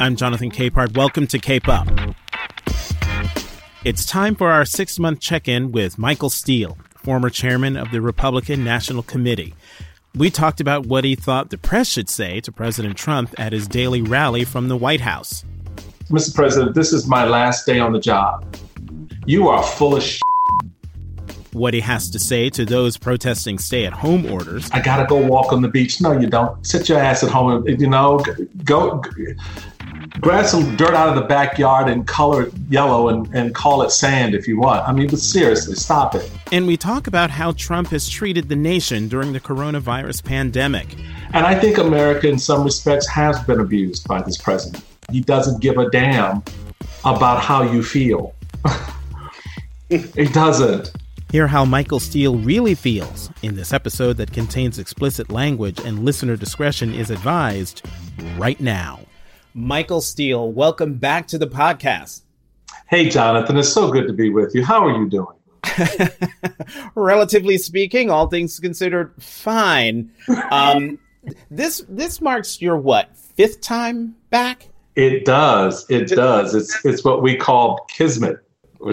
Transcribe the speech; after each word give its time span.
I'm 0.00 0.16
Jonathan 0.16 0.50
Capehart. 0.50 0.96
Welcome 0.96 1.26
to 1.26 1.38
Cape 1.38 1.68
Up. 1.68 1.86
It's 3.84 4.06
time 4.06 4.34
for 4.34 4.50
our 4.50 4.64
six 4.64 4.98
month 4.98 5.20
check 5.20 5.46
in 5.46 5.72
with 5.72 5.98
Michael 5.98 6.30
Steele, 6.30 6.78
former 6.96 7.28
chairman 7.28 7.76
of 7.76 7.90
the 7.90 8.00
Republican 8.00 8.64
National 8.64 9.02
Committee. 9.02 9.52
We 10.14 10.30
talked 10.30 10.58
about 10.58 10.86
what 10.86 11.04
he 11.04 11.16
thought 11.16 11.50
the 11.50 11.58
press 11.58 11.86
should 11.86 12.08
say 12.08 12.40
to 12.40 12.50
President 12.50 12.96
Trump 12.96 13.38
at 13.38 13.52
his 13.52 13.68
daily 13.68 14.00
rally 14.00 14.42
from 14.42 14.68
the 14.68 14.76
White 14.76 15.02
House. 15.02 15.44
Mr. 16.08 16.34
President, 16.34 16.74
this 16.74 16.94
is 16.94 17.06
my 17.06 17.26
last 17.26 17.66
day 17.66 17.78
on 17.78 17.92
the 17.92 18.00
job. 18.00 18.56
You 19.26 19.48
are 19.48 19.62
full 19.62 19.96
of 19.96 20.02
shit. 20.02 20.22
What 21.52 21.74
he 21.74 21.80
has 21.80 22.08
to 22.10 22.18
say 22.18 22.48
to 22.50 22.64
those 22.64 22.96
protesting 22.96 23.58
stay 23.58 23.84
at 23.84 23.92
home 23.92 24.24
orders. 24.32 24.70
I 24.72 24.80
gotta 24.80 25.04
go 25.04 25.16
walk 25.16 25.52
on 25.52 25.60
the 25.60 25.68
beach. 25.68 26.00
No, 26.00 26.12
you 26.18 26.26
don't. 26.26 26.64
Sit 26.66 26.88
your 26.88 26.98
ass 26.98 27.22
at 27.22 27.30
home. 27.30 27.66
And, 27.66 27.78
you 27.78 27.88
know, 27.88 28.24
go 28.64 29.02
grab 30.18 30.46
some 30.46 30.76
dirt 30.76 30.94
out 30.94 31.08
of 31.08 31.14
the 31.14 31.28
backyard 31.28 31.88
and 31.88 32.06
color 32.06 32.42
it 32.42 32.54
yellow 32.68 33.08
and, 33.08 33.32
and 33.34 33.54
call 33.54 33.82
it 33.82 33.90
sand 33.90 34.34
if 34.34 34.48
you 34.48 34.58
want. 34.58 34.86
I 34.88 34.92
mean, 34.92 35.08
but 35.08 35.18
seriously, 35.18 35.74
stop 35.74 36.14
it. 36.14 36.30
And 36.52 36.66
we 36.66 36.76
talk 36.76 37.06
about 37.06 37.30
how 37.30 37.52
Trump 37.52 37.88
has 37.88 38.08
treated 38.08 38.48
the 38.48 38.56
nation 38.56 39.08
during 39.08 39.32
the 39.32 39.40
coronavirus 39.40 40.24
pandemic. 40.24 40.96
And 41.32 41.46
I 41.46 41.54
think 41.54 41.78
America, 41.78 42.28
in 42.28 42.38
some 42.38 42.64
respects, 42.64 43.06
has 43.08 43.40
been 43.44 43.60
abused 43.60 44.08
by 44.08 44.22
this 44.22 44.36
president. 44.36 44.84
He 45.10 45.20
doesn't 45.20 45.60
give 45.60 45.78
a 45.78 45.88
damn 45.90 46.42
about 47.04 47.40
how 47.40 47.62
you 47.62 47.82
feel. 47.82 48.34
he 49.88 50.26
doesn't. 50.26 50.92
Hear 51.30 51.46
how 51.46 51.64
Michael 51.64 52.00
Steele 52.00 52.36
really 52.36 52.74
feels 52.74 53.30
in 53.42 53.54
this 53.54 53.72
episode 53.72 54.16
that 54.16 54.32
contains 54.32 54.80
explicit 54.80 55.30
language 55.30 55.78
and 55.78 56.04
listener 56.04 56.36
discretion 56.36 56.92
is 56.92 57.10
advised 57.10 57.82
right 58.36 58.60
now. 58.60 59.00
Michael 59.54 60.00
Steele, 60.00 60.52
welcome 60.52 60.94
back 60.94 61.26
to 61.28 61.38
the 61.38 61.46
podcast. 61.46 62.22
Hey, 62.86 63.08
Jonathan, 63.08 63.56
it's 63.56 63.72
so 63.72 63.90
good 63.90 64.06
to 64.06 64.12
be 64.12 64.30
with 64.30 64.54
you. 64.54 64.64
How 64.64 64.86
are 64.86 64.96
you 64.96 65.08
doing? 65.08 65.36
Relatively 66.94 67.58
speaking, 67.58 68.10
all 68.10 68.28
things 68.28 68.60
considered, 68.60 69.12
fine. 69.20 70.12
Um, 70.50 70.98
this 71.50 71.84
this 71.88 72.20
marks 72.20 72.62
your 72.62 72.76
what 72.76 73.14
fifth 73.16 73.60
time 73.60 74.16
back? 74.30 74.68
It 74.96 75.24
does. 75.24 75.84
It 75.90 76.08
does. 76.08 76.54
It's 76.54 76.84
it's 76.84 77.04
what 77.04 77.22
we 77.22 77.36
call 77.36 77.84
kismet. 77.88 78.38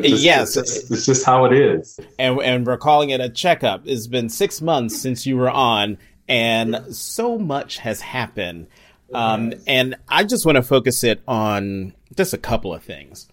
Just, 0.02 0.24
yes, 0.24 0.58
it's 0.58 0.74
just, 0.74 0.92
it's 0.92 1.06
just, 1.06 1.26
how 1.26 1.46
it 1.46 1.54
is. 1.54 2.00
And 2.20 2.42
and 2.42 2.68
we're 2.68 2.78
calling 2.78 3.12
it 3.12 3.22
a 3.22 3.30
checkup. 3.30 3.84
It's 3.86 4.08
been 4.08 4.28
six 4.30 4.62
months 4.62 5.00
since 5.00 5.26
you 5.26 5.38
were 5.38 5.50
on, 5.50 5.98
and 6.28 6.94
so 6.94 7.38
much 7.40 7.78
has 7.78 8.02
happened. 8.02 8.68
Um, 9.14 9.54
and 9.66 9.96
I 10.08 10.24
just 10.24 10.46
want 10.46 10.58
to 10.58 10.62
focus 10.62 11.04
it 11.04 11.22
on 11.28 11.94
just 12.16 12.34
a 12.34 12.38
couple 12.38 12.74
of 12.74 12.84
things. 12.84 13.28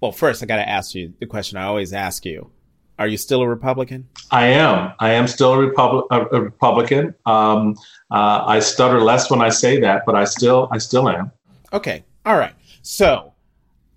Well, 0.00 0.12
first, 0.12 0.42
I 0.42 0.46
got 0.46 0.56
to 0.56 0.68
ask 0.68 0.94
you 0.94 1.12
the 1.20 1.26
question 1.26 1.58
I 1.58 1.64
always 1.64 1.92
ask 1.92 2.24
you: 2.24 2.50
Are 2.98 3.06
you 3.06 3.16
still 3.16 3.42
a 3.42 3.48
Republican? 3.48 4.08
I 4.30 4.46
am. 4.46 4.92
I 4.98 5.12
am 5.12 5.26
still 5.26 5.52
a, 5.52 5.58
Repub- 5.58 6.06
a 6.10 6.40
Republican. 6.40 7.14
Um, 7.26 7.76
uh, 8.10 8.44
I 8.46 8.60
stutter 8.60 9.00
less 9.00 9.30
when 9.30 9.42
I 9.42 9.50
say 9.50 9.78
that, 9.80 10.02
but 10.06 10.14
I 10.14 10.24
still, 10.24 10.68
I 10.72 10.78
still 10.78 11.08
am. 11.08 11.30
Okay. 11.72 12.04
All 12.24 12.36
right. 12.36 12.54
So 12.82 13.34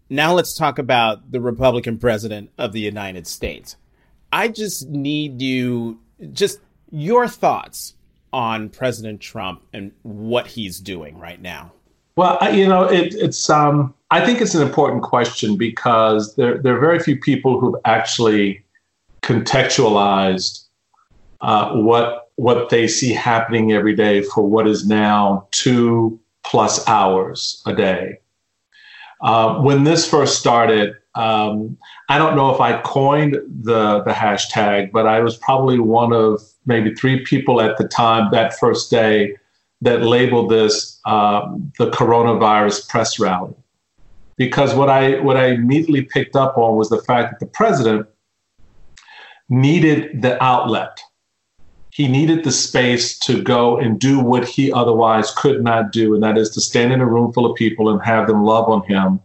now 0.09 0.33
let's 0.33 0.53
talk 0.53 0.77
about 0.77 1.31
the 1.31 1.41
Republican 1.41 1.97
president 1.97 2.51
of 2.57 2.73
the 2.73 2.81
United 2.81 3.25
States. 3.27 3.77
I 4.31 4.47
just 4.47 4.87
need 4.89 5.41
you, 5.41 5.99
just 6.31 6.59
your 6.91 7.27
thoughts 7.27 7.95
on 8.33 8.69
President 8.69 9.21
Trump 9.21 9.63
and 9.71 9.91
what 10.01 10.47
he's 10.47 10.79
doing 10.79 11.17
right 11.17 11.41
now? 11.41 11.71
Well, 12.15 12.37
you 12.53 12.67
know, 12.67 12.83
it, 12.83 13.15
it's. 13.15 13.49
Um, 13.49 13.93
I 14.11 14.23
think 14.23 14.41
it's 14.41 14.53
an 14.53 14.61
important 14.61 15.01
question 15.03 15.57
because 15.57 16.35
there 16.35 16.57
there 16.59 16.75
are 16.75 16.79
very 16.79 16.99
few 16.99 17.19
people 17.19 17.59
who've 17.59 17.79
actually 17.85 18.63
contextualized 19.21 20.65
uh, 21.41 21.73
what 21.73 22.29
what 22.35 22.69
they 22.69 22.87
see 22.87 23.13
happening 23.13 23.71
every 23.71 23.95
day 23.95 24.21
for 24.21 24.47
what 24.47 24.67
is 24.67 24.87
now 24.87 25.47
two 25.51 26.19
plus 26.43 26.87
hours 26.87 27.61
a 27.65 27.73
day. 27.73 28.19
Uh, 29.21 29.59
when 29.61 29.83
this 29.83 30.07
first 30.07 30.39
started, 30.39 30.95
um, 31.15 31.77
I 32.09 32.17
don't 32.17 32.35
know 32.35 32.53
if 32.53 32.59
I 32.59 32.81
coined 32.81 33.33
the 33.33 34.01
the 34.03 34.11
hashtag, 34.11 34.91
but 34.91 35.05
I 35.05 35.19
was 35.19 35.37
probably 35.37 35.79
one 35.79 36.11
of 36.11 36.41
maybe 36.65 36.93
three 36.95 37.23
people 37.23 37.61
at 37.61 37.77
the 37.77 37.87
time 37.87 38.31
that 38.31 38.57
first 38.57 38.89
day 38.89 39.35
that 39.81 40.01
labeled 40.01 40.49
this 40.49 40.99
um, 41.05 41.71
the 41.77 41.91
coronavirus 41.91 42.87
press 42.89 43.19
rally. 43.19 43.53
Because 44.37 44.73
what 44.73 44.89
I 44.89 45.19
what 45.19 45.37
I 45.37 45.47
immediately 45.47 46.01
picked 46.01 46.35
up 46.35 46.57
on 46.57 46.77
was 46.77 46.89
the 46.89 47.01
fact 47.01 47.31
that 47.31 47.39
the 47.39 47.51
president 47.51 48.07
needed 49.49 50.23
the 50.23 50.41
outlet. 50.43 50.99
He 51.91 52.07
needed 52.07 52.43
the 52.43 52.51
space 52.51 53.19
to 53.19 53.43
go 53.43 53.77
and 53.77 53.99
do 53.99 54.19
what 54.19 54.47
he 54.47 54.73
otherwise 54.73 55.29
could 55.29 55.63
not 55.63 55.91
do, 55.91 56.15
and 56.15 56.23
that 56.23 56.39
is 56.39 56.49
to 56.51 56.61
stand 56.61 56.91
in 56.91 57.01
a 57.01 57.05
room 57.05 57.31
full 57.33 57.45
of 57.45 57.55
people 57.55 57.89
and 57.89 58.01
have 58.03 58.25
them 58.25 58.43
love 58.43 58.67
on 58.67 58.81
him 58.87 59.19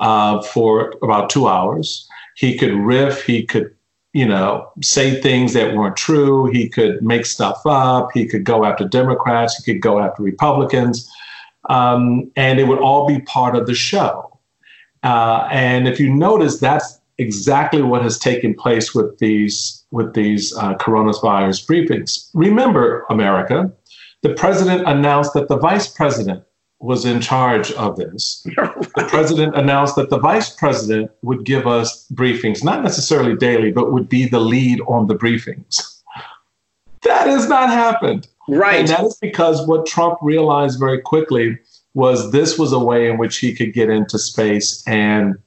uh, 0.00 0.42
for 0.42 0.94
about 1.02 1.30
two 1.30 1.48
hours. 1.48 2.08
He 2.36 2.56
could 2.56 2.72
riff, 2.72 3.24
he 3.24 3.44
could 3.44 3.74
you 4.12 4.26
know, 4.26 4.70
say 4.82 5.20
things 5.20 5.52
that 5.52 5.76
weren't 5.76 5.96
true. 5.96 6.46
He 6.46 6.68
could 6.68 7.02
make 7.02 7.26
stuff 7.26 7.60
up. 7.66 8.10
He 8.12 8.26
could 8.26 8.44
go 8.44 8.64
after 8.64 8.86
Democrats. 8.88 9.56
He 9.56 9.72
could 9.72 9.82
go 9.82 10.00
after 10.00 10.22
Republicans. 10.22 11.10
Um, 11.68 12.30
and 12.34 12.58
it 12.58 12.66
would 12.66 12.78
all 12.78 13.06
be 13.06 13.20
part 13.20 13.54
of 13.54 13.66
the 13.66 13.74
show. 13.74 14.38
Uh, 15.02 15.46
and 15.50 15.86
if 15.86 16.00
you 16.00 16.12
notice, 16.12 16.58
that's 16.58 16.98
exactly 17.18 17.82
what 17.82 18.02
has 18.02 18.18
taken 18.18 18.54
place 18.54 18.94
with 18.94 19.18
these 19.18 19.84
with 19.90 20.14
these 20.14 20.56
uh, 20.56 20.74
coronavirus 20.74 21.66
briefings. 21.66 22.30
Remember, 22.34 23.06
America, 23.10 23.72
the 24.22 24.34
president 24.34 24.86
announced 24.86 25.32
that 25.34 25.48
the 25.48 25.56
vice 25.56 25.88
president 25.88 26.42
was 26.80 27.04
in 27.04 27.20
charge 27.20 27.72
of 27.72 27.96
this. 27.96 28.46
The 28.96 29.06
president 29.08 29.56
announced 29.56 29.94
that 29.96 30.10
the 30.10 30.18
vice 30.18 30.50
president 30.50 31.10
would 31.22 31.44
give 31.44 31.66
us 31.66 32.06
briefings, 32.12 32.64
not 32.64 32.82
necessarily 32.82 33.36
daily, 33.36 33.70
but 33.70 33.92
would 33.92 34.08
be 34.08 34.26
the 34.26 34.40
lead 34.40 34.80
on 34.82 35.06
the 35.06 35.14
briefings. 35.14 35.76
That 37.02 37.28
has 37.28 37.48
not 37.48 37.70
happened. 37.70 38.26
Right. 38.48 38.80
And 38.80 38.88
that 38.88 39.04
is 39.04 39.16
because 39.20 39.66
what 39.68 39.86
Trump 39.86 40.18
realized 40.20 40.80
very 40.80 41.00
quickly 41.00 41.56
was 41.94 42.32
this 42.32 42.58
was 42.58 42.72
a 42.72 42.78
way 42.78 43.08
in 43.08 43.18
which 43.18 43.38
he 43.38 43.54
could 43.54 43.72
get 43.72 43.88
into 43.88 44.18
space 44.18 44.82
and 44.86 45.38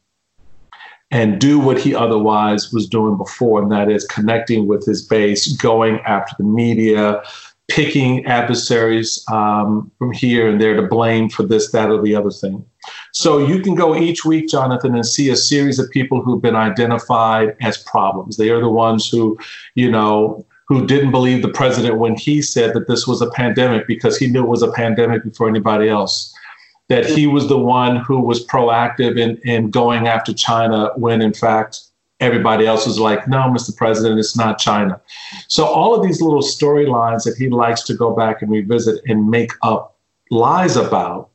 and 1.12 1.42
do 1.42 1.60
what 1.60 1.78
he 1.78 1.94
otherwise 1.94 2.72
was 2.72 2.88
doing 2.88 3.18
before, 3.18 3.62
and 3.62 3.70
that 3.72 3.92
is 3.92 4.06
connecting 4.06 4.66
with 4.66 4.86
his 4.86 5.02
base, 5.06 5.52
going 5.58 6.00
after 6.06 6.34
the 6.38 6.46
media, 6.46 7.22
picking 7.72 8.26
adversaries 8.26 9.24
um, 9.32 9.90
from 9.98 10.12
here 10.12 10.50
and 10.50 10.60
there 10.60 10.76
to 10.76 10.82
blame 10.82 11.30
for 11.30 11.44
this, 11.44 11.72
that, 11.72 11.90
or 11.90 12.02
the 12.02 12.14
other 12.14 12.30
thing. 12.30 12.66
So 13.14 13.38
you 13.38 13.62
can 13.62 13.76
go 13.76 13.96
each 13.96 14.26
week, 14.26 14.50
Jonathan, 14.50 14.94
and 14.94 15.06
see 15.06 15.30
a 15.30 15.38
series 15.38 15.80
of 15.80 15.90
people 15.90 16.22
who've 16.22 16.42
been 16.42 16.56
identified 16.58 17.56
as 17.62 17.78
problems. 17.78 18.36
They 18.36 18.50
are 18.50 18.60
the 18.60 18.70
ones 18.70 19.10
who, 19.10 19.40
you 19.76 19.90
know, 19.90 20.46
who 20.68 20.86
didn't 20.86 21.12
believe 21.12 21.42
the 21.42 21.50
president 21.50 21.98
when 21.98 22.16
he 22.16 22.42
said 22.42 22.74
that 22.74 22.90
this 22.90 23.08
was 23.08 23.22
a 23.22 23.30
pandemic 23.32 23.88
because 23.88 24.18
he 24.18 24.28
knew 24.28 24.44
it 24.44 24.50
was 24.50 24.64
a 24.64 24.72
pandemic 24.72 25.24
before 25.24 25.48
anybody 25.48 25.88
else. 25.88 26.34
That 26.90 27.06
he 27.06 27.26
was 27.26 27.48
the 27.48 27.58
one 27.58 27.96
who 27.98 28.20
was 28.20 28.46
proactive 28.48 29.18
in, 29.18 29.38
in 29.46 29.70
going 29.70 30.08
after 30.08 30.34
China 30.34 30.90
when, 30.98 31.22
in 31.22 31.34
fact, 31.34 31.80
everybody 32.22 32.66
else 32.66 32.86
was 32.86 33.00
like, 33.00 33.28
no, 33.28 33.40
Mr. 33.40 33.76
President, 33.76 34.20
it's 34.20 34.38
not 34.38 34.60
China. 34.60 35.02
So 35.48 35.66
all 35.66 35.94
of 35.94 36.04
these 36.04 36.22
little 36.22 36.42
storylines 36.42 37.24
that 37.24 37.36
he 37.38 37.50
likes 37.50 37.82
to 37.84 37.94
go 37.94 38.16
back 38.16 38.42
and 38.42 38.52
revisit 38.52 39.02
and 39.08 39.30
make 39.30 39.52
up 39.64 39.98
lies 40.30 40.78
about 40.78 41.30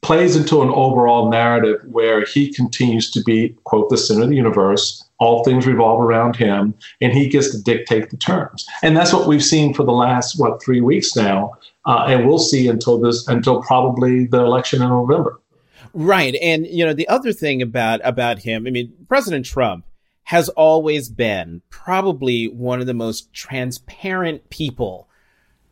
plays 0.00 0.36
into 0.36 0.62
an 0.62 0.68
overall 0.68 1.28
narrative 1.28 1.80
where 1.86 2.24
he 2.24 2.52
continues 2.52 3.10
to 3.10 3.22
be, 3.24 3.56
quote, 3.64 3.90
the 3.90 3.96
center 3.96 4.22
of 4.22 4.28
the 4.30 4.36
universe, 4.36 5.04
All 5.18 5.42
things 5.42 5.66
revolve 5.66 6.00
around 6.00 6.36
him, 6.36 6.72
and 7.00 7.12
he 7.12 7.28
gets 7.28 7.50
to 7.50 7.60
dictate 7.60 8.10
the 8.10 8.16
terms. 8.16 8.64
And 8.84 8.96
that's 8.96 9.12
what 9.12 9.26
we've 9.26 9.42
seen 9.42 9.74
for 9.74 9.82
the 9.82 9.92
last 9.92 10.38
what 10.38 10.62
three 10.62 10.80
weeks 10.80 11.16
now, 11.16 11.54
uh, 11.86 12.04
and 12.06 12.28
we'll 12.28 12.38
see 12.38 12.68
until 12.68 13.00
this 13.00 13.26
until 13.26 13.60
probably 13.62 14.26
the 14.26 14.38
election 14.38 14.80
in 14.80 14.90
November. 14.90 15.40
Right, 15.92 16.36
and 16.36 16.68
you 16.68 16.86
know 16.86 16.92
the 16.92 17.08
other 17.08 17.32
thing 17.32 17.60
about 17.60 18.00
about 18.04 18.38
him, 18.38 18.68
I 18.68 18.70
mean, 18.70 18.92
President 19.08 19.44
Trump 19.44 19.84
has 20.28 20.50
always 20.50 21.08
been 21.08 21.62
probably 21.70 22.48
one 22.48 22.82
of 22.82 22.86
the 22.86 22.92
most 22.92 23.32
transparent 23.32 24.50
people 24.50 25.08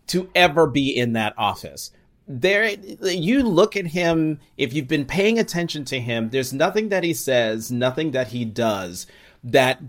to 0.06 0.31
ever 0.35 0.67
be 0.67 0.88
in 0.88 1.12
that 1.12 1.35
office. 1.37 1.91
There 2.26 2.70
you 3.03 3.43
look 3.43 3.76
at 3.76 3.88
him 3.88 4.41
if 4.56 4.73
you've 4.73 4.88
been 4.88 5.05
paying 5.05 5.38
attention 5.38 5.85
to 5.85 6.00
him 6.00 6.31
there's 6.31 6.55
nothing 6.55 6.88
that 6.88 7.05
he 7.05 7.12
says 7.12 7.70
nothing 7.70 8.12
that 8.12 8.29
he 8.29 8.47
does 8.47 9.06
that 9.44 9.82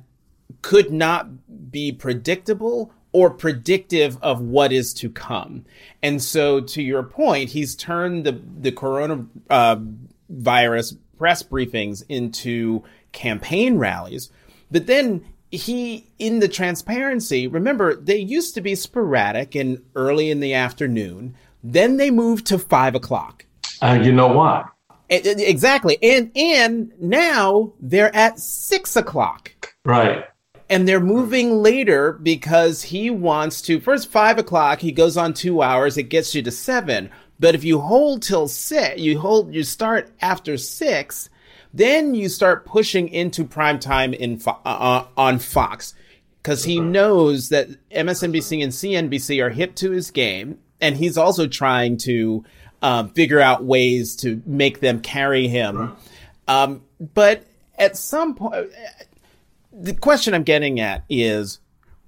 could 0.62 0.92
not 0.92 1.72
be 1.72 1.94
predictable 1.94 2.92
or 3.14 3.30
predictive 3.30 4.18
of 4.22 4.42
what 4.42 4.74
is 4.74 4.94
to 4.96 5.10
come. 5.10 5.64
And 6.04 6.22
so 6.22 6.60
to 6.60 6.84
your 6.84 7.04
point 7.04 7.52
he's 7.52 7.74
turned 7.74 8.26
the 8.26 8.42
the 8.60 8.74
corona 8.74 9.28
uh, 9.50 9.78
press 11.18 11.42
briefings 11.42 12.04
into 12.10 12.84
campaign 13.14 13.78
rallies 13.78 14.30
but 14.72 14.88
then 14.88 15.24
he 15.50 16.06
in 16.20 16.40
the 16.40 16.48
transparency 16.48 17.48
remember 17.48 17.96
they 17.96 18.18
used 18.18 18.54
to 18.54 18.62
be 18.62 18.76
sporadic 18.76 19.56
and 19.56 19.82
early 19.96 20.30
in 20.30 20.42
the 20.42 20.54
afternoon 20.54 21.34
then 21.64 21.98
they 21.98 22.12
moved 22.12 22.46
to 22.48 22.60
five 22.60 22.96
o'clock. 22.96 23.46
Uh, 23.82 24.00
you 24.02 24.12
know 24.12 24.28
why? 24.28 24.66
Exactly. 25.10 25.98
And 26.02 26.32
and 26.36 26.92
now 27.00 27.74
they're 27.80 28.16
at 28.16 28.40
six 28.40 28.96
o'clock. 28.96 29.74
Right. 29.86 30.26
And 30.70 30.88
they're 30.88 31.00
moving 31.00 31.62
later 31.62 32.14
because 32.14 32.84
he 32.84 33.10
wants 33.10 33.62
to 33.64 33.80
first 33.80 34.12
five 34.12 34.38
o'clock, 34.38 34.80
he 34.80 34.92
goes 34.92 35.16
on 35.16 35.34
two 35.34 35.62
hours, 35.62 35.98
it 35.98 36.04
gets 36.04 36.36
you 36.36 36.42
to 36.44 36.52
seven. 36.52 37.10
But 37.40 37.56
if 37.56 37.64
you 37.64 37.80
hold 37.80 38.22
till 38.22 38.48
six, 38.48 39.00
you 39.00 39.20
hold 39.20 39.54
you 39.54 39.64
start 39.64 40.12
after 40.22 40.58
six, 40.58 41.30
then 41.74 42.16
you 42.16 42.30
start 42.30 42.66
pushing 42.66 43.10
into 43.10 43.44
prime 43.44 43.80
time 43.80 44.14
in 44.14 44.42
uh, 44.46 44.52
uh, 44.66 45.08
on 45.16 45.40
Fox 45.40 45.94
because 46.42 46.64
he 46.64 46.80
knows 46.80 47.50
that 47.50 47.68
MSNBC 47.92 48.64
and 48.64 48.72
CNBC 48.72 49.44
are 49.44 49.50
hip 49.50 49.76
to 49.76 49.92
his 49.92 50.12
game 50.12 50.60
and 50.80 50.96
he's 50.96 51.18
also 51.18 51.48
trying 51.48 51.98
to 51.98 52.44
um, 52.82 53.10
figure 53.10 53.40
out 53.40 53.64
ways 53.64 54.16
to 54.18 54.42
make 54.46 54.80
them 54.80 55.02
carry 55.02 55.48
him. 55.48 55.96
Um, 56.48 56.84
but 57.14 57.44
at 57.78 57.98
some 57.98 58.36
point, 58.36 58.72
the 59.72 59.94
question 59.94 60.34
I'm 60.34 60.44
getting 60.44 60.80
at 60.80 61.04
is, 61.10 61.60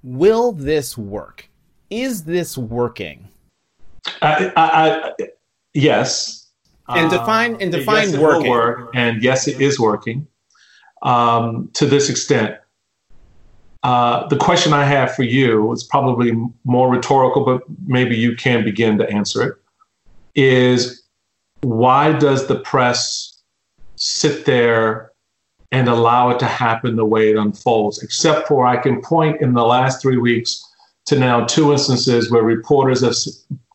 will 0.02 0.52
this 0.52 0.96
work? 0.96 1.48
Is 1.90 2.24
this 2.24 2.56
working? 2.56 3.28
I, 4.22 4.52
I, 4.56 4.90
I, 5.20 5.28
yes. 5.74 6.39
And 6.96 7.10
define 7.10 7.56
and 7.60 7.72
define 7.72 8.08
uh, 8.08 8.10
yes, 8.12 8.16
working. 8.16 8.50
Work, 8.50 8.90
and 8.94 9.22
yes, 9.22 9.48
it 9.48 9.60
is 9.60 9.78
working. 9.78 10.26
Um, 11.02 11.70
to 11.74 11.86
this 11.86 12.10
extent, 12.10 12.56
uh, 13.82 14.26
the 14.28 14.36
question 14.36 14.72
I 14.72 14.84
have 14.84 15.14
for 15.14 15.22
you 15.22 15.72
is 15.72 15.82
probably 15.82 16.32
more 16.64 16.90
rhetorical, 16.90 17.44
but 17.44 17.62
maybe 17.86 18.16
you 18.16 18.36
can 18.36 18.64
begin 18.64 18.98
to 18.98 19.08
answer 19.08 19.42
it. 19.42 19.54
Is 20.34 21.02
why 21.62 22.12
does 22.12 22.46
the 22.46 22.60
press 22.60 23.40
sit 23.96 24.44
there 24.44 25.12
and 25.72 25.88
allow 25.88 26.30
it 26.30 26.38
to 26.40 26.46
happen 26.46 26.96
the 26.96 27.04
way 27.04 27.30
it 27.30 27.36
unfolds? 27.36 28.02
Except 28.02 28.48
for 28.48 28.66
I 28.66 28.76
can 28.76 29.00
point 29.00 29.40
in 29.40 29.54
the 29.54 29.64
last 29.64 30.02
three 30.02 30.18
weeks 30.18 30.64
to 31.06 31.18
now 31.18 31.44
two 31.44 31.72
instances 31.72 32.30
where 32.30 32.42
reporters 32.42 33.00
have 33.00 33.16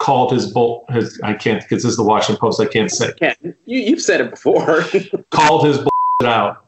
called 0.06 0.32
his 0.32 0.52
bull. 0.52 0.86
His 0.90 1.20
I 1.24 1.34
can't 1.34 1.62
because 1.64 1.82
this 1.82 1.92
is 1.92 1.98
the 1.98 2.04
Washington 2.04 2.40
Post. 2.40 2.62
I 2.62 2.68
can't 2.68 2.92
say. 2.92 3.12
Yeah, 3.20 3.34
you, 3.42 3.80
you've 3.80 4.02
said 4.02 4.22
it 4.22 4.30
before. 4.30 4.84
called 5.32 5.66
his 5.66 5.80
bull 5.80 6.28
out. 6.28 6.68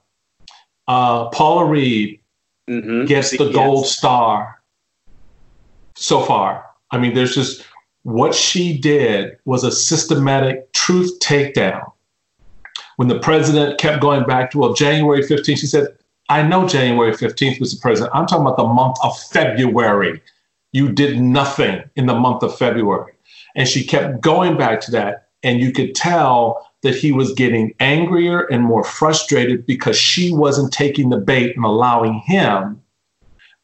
Uh, 0.88 1.30
Paula 1.30 1.66
Reid 1.66 2.20
mm-hmm. 2.68 3.06
gets 3.06 3.38
the 3.38 3.52
gold 3.52 3.86
star 3.86 4.60
so 5.96 6.22
far. 6.22 6.66
I 6.90 6.98
mean, 6.98 7.14
there's 7.14 7.36
just 7.36 7.68
what 8.02 8.34
she 8.34 8.76
did 8.76 9.38
was 9.46 9.64
a 9.64 9.72
systematic 9.72 10.72
truth 10.74 11.20
takedown. 11.20 11.92
When 12.96 13.08
the 13.08 13.20
president 13.20 13.80
kept 13.80 14.02
going 14.02 14.26
back 14.26 14.50
to, 14.52 14.58
well, 14.58 14.74
January 14.74 15.22
15th, 15.22 15.60
she 15.60 15.68
said, 15.68 15.90
I 16.30 16.42
know 16.42 16.68
January 16.68 17.12
15th, 17.12 17.60
was 17.60 17.74
the 17.76 17.80
President. 17.80 18.16
I'm 18.16 18.26
talking 18.26 18.46
about 18.46 18.58
the 18.58 18.66
month 18.66 18.98
of 19.04 19.18
February. 19.30 20.22
You 20.74 20.92
did 20.92 21.20
nothing 21.20 21.84
in 21.96 22.06
the 22.06 22.16
month 22.16 22.44
of 22.44 22.58
February. 22.58 23.14
And 23.56 23.68
she 23.68 23.84
kept 23.84 24.22
going 24.22 24.58
back 24.58 24.82
to 24.82 24.92
that. 24.92 25.28
And 25.44 25.60
you 25.60 25.72
could 25.72 25.96
tell 25.96 26.68
that 26.84 26.96
he 26.96 27.12
was 27.12 27.34
getting 27.34 27.74
angrier 27.80 28.42
and 28.52 28.64
more 28.64 28.84
frustrated 28.84 29.66
because 29.66 29.98
she 29.98 30.32
wasn't 30.32 30.74
taking 30.74 31.10
the 31.10 31.18
bait 31.18 31.56
and 31.56 31.66
allowing 31.66 32.20
him 32.20 32.82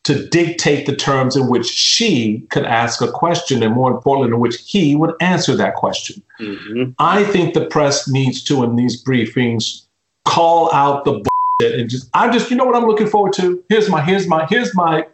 to 0.04 0.28
dictate 0.28 0.86
the 0.86 0.96
terms 0.96 1.36
in 1.36 1.48
which 1.48 1.66
she 1.66 2.42
could 2.50 2.66
ask 2.66 3.02
a 3.02 3.12
question 3.12 3.64
and 3.64 3.74
more 3.74 3.90
importantly 3.92 4.34
in 4.34 4.40
which 4.40 4.62
he 4.66 4.96
would 4.96 5.14
answer 5.22 5.56
that 5.56 5.76
question 5.76 6.22
mm-hmm. 6.40 6.92
i 7.00 7.24
think 7.24 7.54
the 7.54 7.66
press 7.66 8.08
needs 8.08 8.44
to 8.44 8.64
in 8.64 8.76
these 8.76 9.02
briefings 9.02 9.86
call 10.26 10.74
out 10.74 11.06
the 11.06 11.12
bullshit 11.12 11.80
and 11.80 11.90
just 11.90 12.10
i 12.14 12.30
just 12.30 12.50
you 12.52 12.58
know 12.58 12.66
what 12.66 12.76
i'm 12.76 12.86
looking 12.86 13.08
forward 13.08 13.34
to 13.34 13.64
here's 13.70 13.90
my 13.90 14.02
here's 14.02 14.28
my 14.28 14.46
here's 14.50 14.76
my 14.76 15.06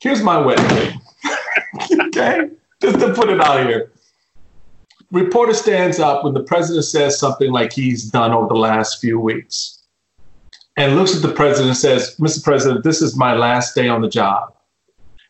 here's 0.00 0.22
my 0.22 0.38
wedding 0.38 1.00
okay 2.00 2.50
just 2.80 2.98
to 2.98 3.12
put 3.14 3.28
it 3.28 3.40
out 3.40 3.66
here 3.66 3.90
reporter 5.10 5.54
stands 5.54 5.98
up 5.98 6.24
when 6.24 6.34
the 6.34 6.42
president 6.42 6.84
says 6.84 7.18
something 7.18 7.50
like 7.52 7.72
he's 7.72 8.10
done 8.10 8.32
over 8.32 8.48
the 8.48 8.58
last 8.58 9.00
few 9.00 9.18
weeks 9.18 9.80
and 10.76 10.96
looks 10.96 11.14
at 11.14 11.22
the 11.22 11.32
president 11.32 11.68
and 11.68 11.76
says, 11.76 12.16
Mr. 12.18 12.42
President, 12.42 12.84
this 12.84 13.02
is 13.02 13.16
my 13.16 13.34
last 13.34 13.74
day 13.74 13.88
on 13.88 14.00
the 14.00 14.08
job. 14.08 14.54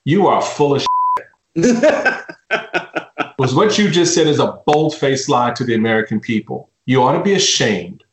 You 0.05 0.29
are 0.29 0.41
full 0.41 0.77
of 0.77 0.87
shit. 1.17 1.27
was 3.39 3.55
what 3.55 3.79
you 3.79 3.91
just 3.91 4.15
said 4.15 4.27
is 4.27 4.39
a 4.39 4.61
bold 4.67 4.95
faced 4.95 5.29
lie 5.29 5.51
to 5.53 5.65
the 5.65 5.75
American 5.75 6.21
people. 6.21 6.71
You 6.87 7.03
ought 7.03 7.17
to 7.17 7.23
be 7.23 7.33
ashamed, 7.33 8.05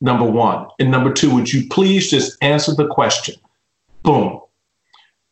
number 0.00 0.24
one. 0.24 0.68
And 0.78 0.90
number 0.90 1.12
two, 1.12 1.34
would 1.34 1.52
you 1.52 1.68
please 1.68 2.08
just 2.08 2.38
answer 2.42 2.74
the 2.74 2.86
question? 2.86 3.34
Boom. 4.02 4.40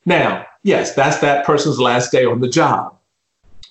Now, 0.04 0.44
yes, 0.64 0.94
that's 0.94 1.18
that 1.18 1.46
person's 1.46 1.78
last 1.78 2.10
day 2.10 2.24
on 2.24 2.40
the 2.40 2.48
job. 2.48 2.96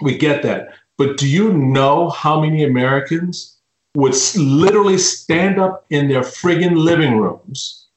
We 0.01 0.17
get 0.17 0.43
that. 0.43 0.69
But 0.97 1.17
do 1.17 1.27
you 1.27 1.51
know 1.51 2.09
how 2.09 2.39
many 2.39 2.63
Americans 2.63 3.57
would 3.95 4.15
literally 4.37 4.97
stand 4.97 5.59
up 5.59 5.85
in 5.89 6.07
their 6.07 6.21
friggin' 6.21 6.77
living 6.77 7.17
rooms, 7.17 7.87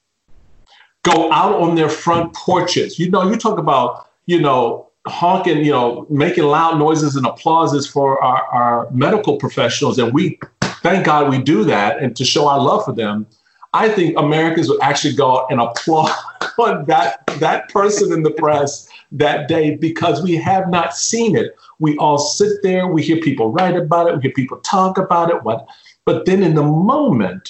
go 1.03 1.31
out 1.31 1.55
on 1.55 1.75
their 1.75 1.89
front 1.89 2.33
porches? 2.33 2.99
You 2.99 3.09
know, 3.09 3.29
you 3.29 3.37
talk 3.37 3.57
about, 3.57 4.09
you 4.25 4.41
know, 4.41 4.89
honking, 5.07 5.63
you 5.63 5.71
know, 5.71 6.05
making 6.09 6.43
loud 6.43 6.77
noises 6.77 7.15
and 7.15 7.25
applauses 7.25 7.87
for 7.87 8.21
our, 8.21 8.43
our 8.47 8.91
medical 8.91 9.37
professionals. 9.37 9.97
And 9.97 10.13
we, 10.13 10.39
thank 10.81 11.05
God 11.05 11.29
we 11.29 11.41
do 11.41 11.63
that 11.63 11.99
and 11.99 12.15
to 12.15 12.25
show 12.25 12.47
our 12.47 12.59
love 12.59 12.83
for 12.83 12.93
them. 12.93 13.25
I 13.73 13.89
think 13.89 14.17
Americans 14.17 14.69
would 14.69 14.81
actually 14.81 15.13
go 15.15 15.39
out 15.39 15.47
and 15.51 15.59
applaud 15.59 16.09
that, 16.87 17.25
that 17.39 17.69
person 17.69 18.11
in 18.11 18.23
the 18.23 18.31
press 18.31 18.89
that 19.11 19.47
day 19.47 19.75
because 19.75 20.21
we 20.23 20.35
have 20.35 20.69
not 20.69 20.95
seen 20.95 21.35
it. 21.35 21.55
We 21.79 21.97
all 21.97 22.17
sit 22.17 22.63
there, 22.63 22.87
we 22.87 23.03
hear 23.03 23.17
people 23.17 23.51
write 23.51 23.75
about 23.75 24.07
it, 24.07 24.15
we 24.15 24.23
hear 24.23 24.31
people 24.31 24.57
talk 24.61 24.97
about 24.97 25.29
it, 25.29 25.43
what 25.43 25.67
but 26.05 26.25
then 26.25 26.41
in 26.41 26.55
the 26.55 26.63
moment, 26.63 27.49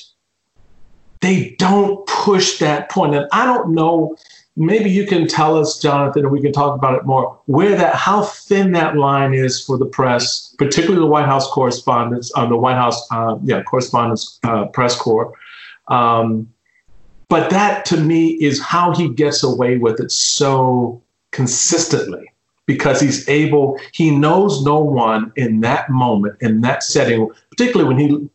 they 1.22 1.56
don't 1.60 2.06
push 2.08 2.58
that 2.58 2.90
point. 2.90 3.14
And 3.14 3.28
I 3.32 3.46
don't 3.46 3.74
know, 3.74 4.18
maybe 4.56 4.90
you 4.90 5.06
can 5.06 5.28
tell 5.28 5.58
us, 5.58 5.80
Jonathan, 5.80 6.24
and 6.24 6.32
we 6.32 6.42
can 6.42 6.52
talk 6.52 6.76
about 6.76 6.96
it 6.96 7.06
more, 7.06 7.40
where 7.46 7.76
that 7.76 7.96
how 7.96 8.24
thin 8.24 8.72
that 8.72 8.98
line 8.98 9.36
is 9.36 9.64
for 9.64 9.78
the 9.78 9.86
press, 9.86 10.56
particularly 10.58 11.00
the 11.00 11.06
White 11.06 11.28
House 11.28 11.48
correspondents, 11.52 12.32
on 12.32 12.48
uh, 12.48 12.50
the 12.50 12.58
White 12.58 12.76
House, 12.76 13.00
uh, 13.12 13.38
yeah, 13.44 13.62
correspondents 13.62 14.40
uh, 14.44 14.66
press 14.66 14.96
corps. 14.96 15.32
Um, 15.88 16.52
but 17.30 17.50
that 17.50 17.86
to 17.86 17.98
me 17.98 18.30
is 18.42 18.62
how 18.62 18.94
he 18.96 19.10
gets 19.10 19.44
away 19.44 19.78
with 19.78 20.00
it 20.00 20.12
so 20.12 21.02
consistently 21.32 22.32
because 22.66 23.00
he's 23.00 23.28
able, 23.28 23.80
he 23.92 24.12
knows 24.12 24.64
no 24.64 24.80
one 24.80 25.32
in 25.36 25.62
that 25.62 25.90
moment, 25.90 26.36
in 26.42 26.62
that 26.62 26.84
setting, 26.84 27.30
particularly 27.50 27.88
when 27.88 28.00
he 28.00 28.30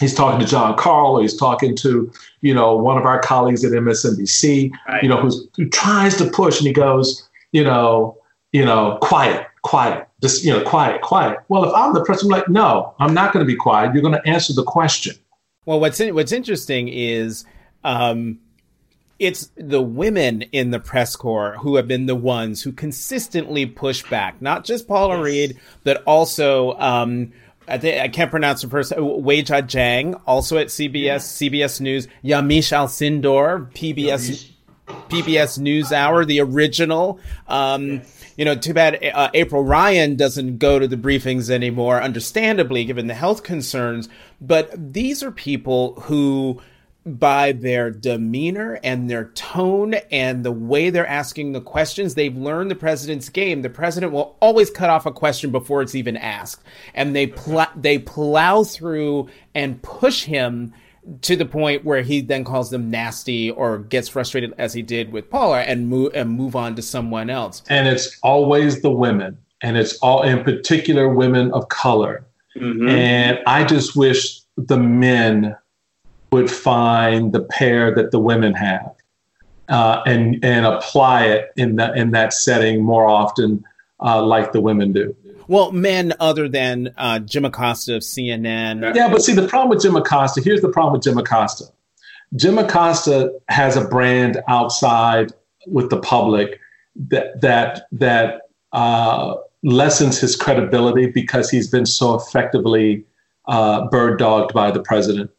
he's 0.00 0.14
talking 0.14 0.40
to 0.40 0.46
Jon 0.46 0.76
Karl, 0.76 1.16
or 1.16 1.22
he's 1.22 1.36
talking 1.36 1.74
to, 1.76 2.12
you 2.40 2.54
know, 2.54 2.76
one 2.76 2.98
of 2.98 3.04
our 3.04 3.18
colleagues 3.20 3.64
at 3.64 3.72
MSNBC, 3.72 4.70
right. 4.88 5.02
you 5.02 5.08
know, 5.08 5.20
who's, 5.20 5.48
who 5.56 5.68
tries 5.68 6.16
to 6.16 6.30
push 6.30 6.58
and 6.58 6.66
he 6.66 6.72
goes, 6.72 7.26
you 7.52 7.64
know, 7.64 8.18
you 8.52 8.64
know, 8.64 8.98
quiet, 9.02 9.46
quiet, 9.62 10.06
just, 10.22 10.44
you 10.44 10.52
know, 10.52 10.62
quiet, 10.62 11.00
quiet. 11.02 11.38
Well, 11.48 11.64
if 11.64 11.74
I'm 11.74 11.94
the 11.94 12.04
person, 12.04 12.30
I'm 12.30 12.38
like, 12.38 12.48
no, 12.48 12.94
I'm 12.98 13.14
not 13.14 13.32
going 13.32 13.44
to 13.44 13.50
be 13.50 13.56
quiet. 13.56 13.92
You're 13.94 14.02
going 14.02 14.20
to 14.20 14.28
answer 14.28 14.52
the 14.52 14.64
question. 14.64 15.16
Well, 15.66 15.80
what's 15.80 16.00
in, 16.00 16.14
what's 16.14 16.32
interesting 16.32 16.88
is, 16.88 17.44
um, 17.84 18.38
it's 19.18 19.50
the 19.56 19.82
women 19.82 20.42
in 20.52 20.70
the 20.70 20.78
press 20.78 21.16
corps 21.16 21.56
who 21.60 21.76
have 21.76 21.88
been 21.88 22.06
the 22.06 22.14
ones 22.14 22.62
who 22.62 22.72
consistently 22.72 23.66
push 23.66 24.08
back, 24.08 24.40
not 24.40 24.64
just 24.64 24.86
Paula 24.86 25.16
yes. 25.16 25.24
Reid, 25.24 25.60
but 25.84 26.02
also, 26.04 26.78
um, 26.78 27.32
I, 27.66 27.78
think, 27.78 28.00
I 28.00 28.08
can't 28.08 28.30
pronounce 28.30 28.62
her 28.62 28.68
first. 28.68 28.92
Weijia 28.92 29.62
Jiang, 29.62 30.20
also 30.26 30.58
at 30.58 30.68
CBS, 30.68 30.94
yeah. 30.94 31.16
CBS 31.16 31.80
News. 31.80 32.08
Yamiche 32.22 32.72
Alcindor, 32.72 33.72
PBS, 33.72 34.50
PBS 35.08 35.58
News 35.58 35.92
Hour, 35.92 36.24
the 36.24 36.40
original. 36.40 37.18
Um, 37.48 37.90
yes 37.90 38.16
you 38.36 38.44
know, 38.44 38.54
too 38.54 38.74
bad 38.74 39.02
uh, 39.02 39.30
April 39.34 39.64
Ryan 39.64 40.16
doesn't 40.16 40.58
go 40.58 40.78
to 40.78 40.86
the 40.86 40.96
briefings 40.96 41.50
anymore, 41.50 42.02
understandably, 42.02 42.84
given 42.84 43.06
the 43.06 43.14
health 43.14 43.42
concerns. 43.42 44.08
But 44.40 44.92
these 44.92 45.22
are 45.22 45.30
people 45.30 45.94
who, 46.02 46.60
by 47.06 47.52
their 47.52 47.90
demeanor 47.90 48.78
and 48.84 49.08
their 49.08 49.26
tone 49.30 49.94
and 50.10 50.44
the 50.44 50.52
way 50.52 50.90
they're 50.90 51.06
asking 51.06 51.52
the 51.52 51.60
questions, 51.62 52.14
they've 52.14 52.36
learned 52.36 52.70
the 52.70 52.76
president's 52.76 53.30
game. 53.30 53.62
The 53.62 53.70
president 53.70 54.12
will 54.12 54.36
always 54.40 54.70
cut 54.70 54.90
off 54.90 55.06
a 55.06 55.12
question 55.12 55.50
before 55.50 55.80
it's 55.80 55.94
even 55.94 56.16
asked, 56.16 56.62
and 56.94 57.16
they 57.16 57.28
pl- 57.28 57.66
they 57.74 57.98
plow 57.98 58.64
through 58.64 59.28
and 59.54 59.80
push 59.82 60.24
him 60.24 60.74
to 61.22 61.36
the 61.36 61.46
point 61.46 61.84
where 61.84 62.02
he 62.02 62.20
then 62.20 62.44
calls 62.44 62.70
them 62.70 62.90
nasty 62.90 63.50
or 63.50 63.78
gets 63.78 64.08
frustrated 64.08 64.54
as 64.58 64.74
he 64.74 64.82
did 64.82 65.12
with 65.12 65.30
Paula 65.30 65.60
and 65.60 65.88
move 65.88 66.12
and 66.14 66.30
move 66.30 66.56
on 66.56 66.74
to 66.76 66.82
someone 66.82 67.30
else. 67.30 67.62
And 67.68 67.86
it's 67.88 68.18
always 68.22 68.82
the 68.82 68.90
women, 68.90 69.38
and 69.62 69.76
it's 69.76 69.96
all 69.98 70.22
in 70.22 70.42
particular 70.42 71.08
women 71.08 71.52
of 71.52 71.68
color. 71.68 72.24
Mm-hmm. 72.56 72.88
And 72.88 73.38
I 73.46 73.64
just 73.64 73.96
wish 73.96 74.40
the 74.56 74.78
men 74.78 75.56
would 76.32 76.50
find 76.50 77.32
the 77.32 77.42
pair 77.42 77.94
that 77.94 78.10
the 78.10 78.18
women 78.18 78.54
have 78.54 78.92
uh, 79.68 80.02
and 80.06 80.44
and 80.44 80.66
apply 80.66 81.26
it 81.26 81.52
in 81.56 81.76
that 81.76 81.96
in 81.96 82.10
that 82.12 82.32
setting 82.32 82.82
more 82.82 83.06
often, 83.06 83.64
uh, 84.00 84.22
like 84.22 84.52
the 84.52 84.60
women 84.60 84.92
do. 84.92 85.14
Well, 85.48 85.72
men 85.72 86.12
other 86.18 86.48
than 86.48 86.92
uh, 86.96 87.20
Jim 87.20 87.44
Acosta 87.44 87.96
of 87.96 88.02
CNN. 88.02 88.94
Yeah, 88.94 89.08
but 89.08 89.22
see, 89.22 89.32
the 89.32 89.46
problem 89.46 89.70
with 89.70 89.82
Jim 89.82 89.96
Acosta, 89.96 90.40
here's 90.40 90.60
the 90.60 90.68
problem 90.68 90.94
with 90.94 91.02
Jim 91.02 91.18
Acosta. 91.18 91.64
Jim 92.34 92.58
Acosta 92.58 93.32
has 93.48 93.76
a 93.76 93.84
brand 93.84 94.42
outside 94.48 95.32
with 95.66 95.90
the 95.90 96.00
public 96.00 96.60
that 97.08 97.40
that 97.40 97.82
that 97.92 98.42
uh, 98.72 99.34
lessens 99.62 100.18
his 100.18 100.34
credibility 100.34 101.06
because 101.06 101.50
he's 101.50 101.68
been 101.68 101.86
so 101.86 102.14
effectively 102.14 103.04
uh, 103.46 103.86
bird 103.88 104.18
dogged 104.18 104.52
by 104.52 104.70
the 104.70 104.82
president. 104.82 105.30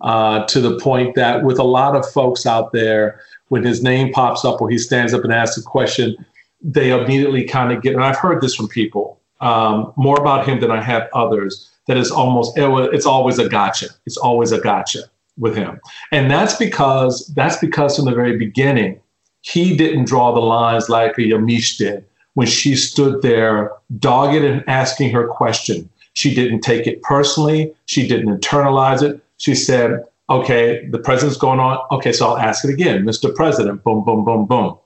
Uh, 0.00 0.44
to 0.46 0.60
the 0.60 0.78
point 0.78 1.16
that 1.16 1.42
with 1.42 1.58
a 1.58 1.64
lot 1.64 1.96
of 1.96 2.08
folks 2.08 2.46
out 2.46 2.72
there, 2.72 3.20
when 3.48 3.64
his 3.64 3.82
name 3.82 4.12
pops 4.12 4.44
up 4.44 4.60
or 4.60 4.70
he 4.70 4.78
stands 4.78 5.12
up 5.12 5.24
and 5.24 5.32
asks 5.32 5.58
a 5.58 5.62
question, 5.62 6.16
they 6.62 6.90
immediately 6.90 7.44
kind 7.44 7.72
of 7.72 7.82
get. 7.82 7.94
And 7.94 8.04
I've 8.04 8.16
heard 8.16 8.40
this 8.40 8.54
from 8.54 8.68
people 8.68 9.17
um, 9.40 9.92
more 9.96 10.18
about 10.18 10.46
him 10.46 10.60
than 10.60 10.70
I 10.70 10.82
have 10.82 11.08
others. 11.12 11.70
That 11.86 11.96
is 11.96 12.10
almost 12.10 12.58
it 12.58 12.68
was, 12.68 12.90
it's 12.92 13.06
always 13.06 13.38
a 13.38 13.48
gotcha. 13.48 13.86
It's 14.04 14.18
always 14.18 14.52
a 14.52 14.60
gotcha 14.60 15.04
with 15.38 15.56
him, 15.56 15.80
and 16.12 16.30
that's 16.30 16.56
because 16.56 17.26
that's 17.34 17.56
because 17.56 17.96
from 17.96 18.04
the 18.04 18.14
very 18.14 18.36
beginning 18.36 19.00
he 19.42 19.76
didn't 19.76 20.04
draw 20.06 20.32
the 20.32 20.40
lines 20.40 20.88
like 20.88 21.16
Yamiche 21.16 21.78
did 21.78 22.04
when 22.34 22.46
she 22.46 22.76
stood 22.76 23.22
there 23.22 23.72
dogged 23.98 24.44
and 24.44 24.62
asking 24.68 25.10
her 25.10 25.26
question. 25.26 25.88
She 26.12 26.34
didn't 26.34 26.60
take 26.60 26.86
it 26.86 27.00
personally. 27.02 27.72
She 27.86 28.06
didn't 28.06 28.36
internalize 28.36 29.02
it. 29.02 29.20
She 29.38 29.54
said, 29.54 30.04
okay, 30.28 30.86
the 30.90 30.98
president's 30.98 31.38
going 31.38 31.60
on. 31.60 31.78
Okay, 31.92 32.12
so 32.12 32.28
I'll 32.28 32.38
ask 32.38 32.64
it 32.64 32.70
again. 32.70 33.04
Mr. 33.04 33.34
President, 33.34 33.82
boom, 33.84 34.04
boom, 34.04 34.24
boom, 34.24 34.46
boom. 34.46 34.76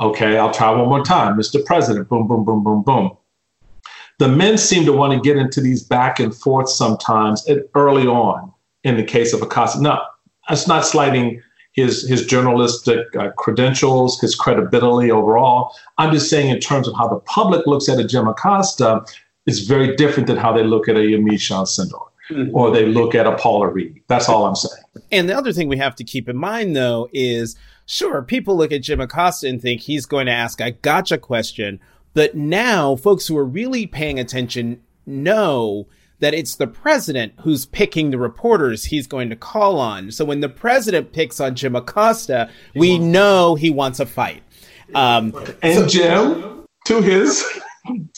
Okay, 0.00 0.38
I'll 0.38 0.52
try 0.52 0.70
one 0.70 0.88
more 0.88 1.04
time. 1.04 1.36
Mr. 1.36 1.64
President, 1.64 2.08
boom, 2.08 2.28
boom, 2.28 2.44
boom, 2.44 2.62
boom, 2.62 2.82
boom 2.82 3.16
the 4.18 4.28
men 4.28 4.58
seem 4.58 4.84
to 4.86 4.92
want 4.92 5.12
to 5.12 5.20
get 5.20 5.36
into 5.36 5.60
these 5.60 5.82
back 5.82 6.18
and 6.18 6.34
forth 6.34 6.68
sometimes 6.70 7.46
early 7.74 8.06
on 8.06 8.52
in 8.84 8.96
the 8.96 9.04
case 9.04 9.32
of 9.32 9.42
Acosta. 9.42 9.80
Now, 9.82 10.02
that's 10.48 10.66
not 10.66 10.86
slighting 10.86 11.42
his 11.72 12.08
his 12.08 12.24
journalistic 12.26 13.14
uh, 13.16 13.30
credentials, 13.36 14.20
his 14.20 14.34
credibility 14.34 15.10
overall. 15.10 15.74
I'm 15.98 16.12
just 16.12 16.30
saying 16.30 16.48
in 16.50 16.60
terms 16.60 16.88
of 16.88 16.94
how 16.96 17.08
the 17.08 17.20
public 17.20 17.66
looks 17.66 17.88
at 17.88 17.98
a 17.98 18.04
Jim 18.04 18.26
Acosta 18.26 19.04
is 19.44 19.66
very 19.66 19.94
different 19.96 20.26
than 20.26 20.36
how 20.36 20.52
they 20.52 20.64
look 20.64 20.88
at 20.88 20.96
a 20.96 21.00
Yamiche 21.00 21.50
Alcindor. 21.50 22.08
Mm-hmm. 22.30 22.56
Or 22.56 22.72
they 22.72 22.86
look 22.86 23.14
at 23.14 23.24
a 23.24 23.36
Paula 23.36 23.68
Reid. 23.68 24.02
That's 24.08 24.28
all 24.28 24.46
I'm 24.46 24.56
saying. 24.56 24.82
And 25.12 25.28
the 25.28 25.36
other 25.36 25.52
thing 25.52 25.68
we 25.68 25.76
have 25.76 25.94
to 25.94 26.02
keep 26.02 26.28
in 26.28 26.36
mind, 26.36 26.74
though, 26.74 27.08
is 27.12 27.54
sure, 27.86 28.20
people 28.20 28.56
look 28.56 28.72
at 28.72 28.82
Jim 28.82 29.00
Acosta 29.00 29.48
and 29.48 29.62
think 29.62 29.82
he's 29.82 30.06
going 30.06 30.26
to 30.26 30.32
ask 30.32 30.60
a 30.60 30.72
gotcha 30.72 31.18
question 31.18 31.78
but 32.16 32.34
now 32.34 32.96
folks 32.96 33.26
who 33.26 33.36
are 33.36 33.44
really 33.44 33.86
paying 33.86 34.18
attention 34.18 34.80
know 35.04 35.86
that 36.18 36.32
it's 36.32 36.56
the 36.56 36.66
president 36.66 37.34
who's 37.40 37.66
picking 37.66 38.10
the 38.10 38.16
reporters 38.16 38.86
he's 38.86 39.06
going 39.06 39.28
to 39.28 39.36
call 39.36 39.78
on. 39.78 40.10
So 40.10 40.24
when 40.24 40.40
the 40.40 40.48
president 40.48 41.12
picks 41.12 41.40
on 41.40 41.54
Jim 41.54 41.76
Acosta, 41.76 42.48
we 42.74 42.98
know 42.98 43.54
he 43.54 43.68
wants 43.68 44.00
a 44.00 44.06
fight. 44.06 44.42
Um, 44.94 45.34
and 45.62 45.74
so, 45.74 45.86
Jim, 45.86 46.64
to 46.86 47.02
his 47.02 47.44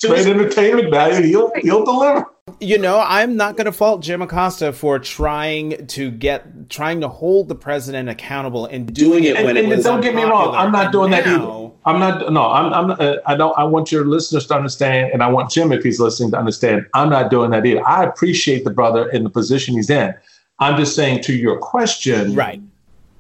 great 0.00 0.26
entertainment 0.26 0.90
value, 0.90 1.26
he'll 1.26 1.52
he'll 1.62 1.84
deliver 1.84 2.26
you 2.60 2.78
know, 2.78 3.02
I'm 3.04 3.36
not 3.36 3.56
going 3.56 3.66
to 3.66 3.72
fault 3.72 4.02
Jim 4.02 4.22
Acosta 4.22 4.72
for 4.72 4.98
trying 4.98 5.86
to 5.88 6.10
get, 6.10 6.70
trying 6.70 7.00
to 7.00 7.08
hold 7.08 7.48
the 7.48 7.54
president 7.54 8.08
accountable 8.08 8.66
and 8.66 8.92
doing 8.92 9.24
it 9.24 9.36
when 9.36 9.50
and, 9.50 9.58
it 9.58 9.64
and 9.64 9.76
was. 9.76 9.84
Don't 9.84 10.00
get 10.00 10.14
me 10.14 10.22
wrong, 10.22 10.54
I'm 10.54 10.72
not 10.72 10.92
doing 10.92 11.10
now, 11.10 11.16
that 11.18 11.26
either. 11.26 11.70
I'm 11.84 12.00
not. 12.00 12.32
No, 12.32 12.50
I'm. 12.50 12.72
I'm. 12.72 12.90
Uh, 12.98 13.16
I 13.26 13.36
don't. 13.36 13.56
I 13.58 13.64
want 13.64 13.92
your 13.92 14.04
listeners 14.04 14.46
to 14.48 14.56
understand, 14.56 15.12
and 15.12 15.22
I 15.22 15.28
want 15.28 15.50
Jim, 15.50 15.72
if 15.72 15.82
he's 15.82 16.00
listening, 16.00 16.30
to 16.32 16.38
understand. 16.38 16.86
I'm 16.94 17.08
not 17.08 17.30
doing 17.30 17.50
that 17.50 17.64
either. 17.64 17.86
I 17.86 18.04
appreciate 18.04 18.64
the 18.64 18.70
brother 18.70 19.08
in 19.10 19.24
the 19.24 19.30
position 19.30 19.74
he's 19.74 19.90
in. 19.90 20.14
I'm 20.58 20.76
just 20.76 20.96
saying 20.96 21.22
to 21.22 21.34
your 21.34 21.58
question, 21.58 22.34
right? 22.34 22.60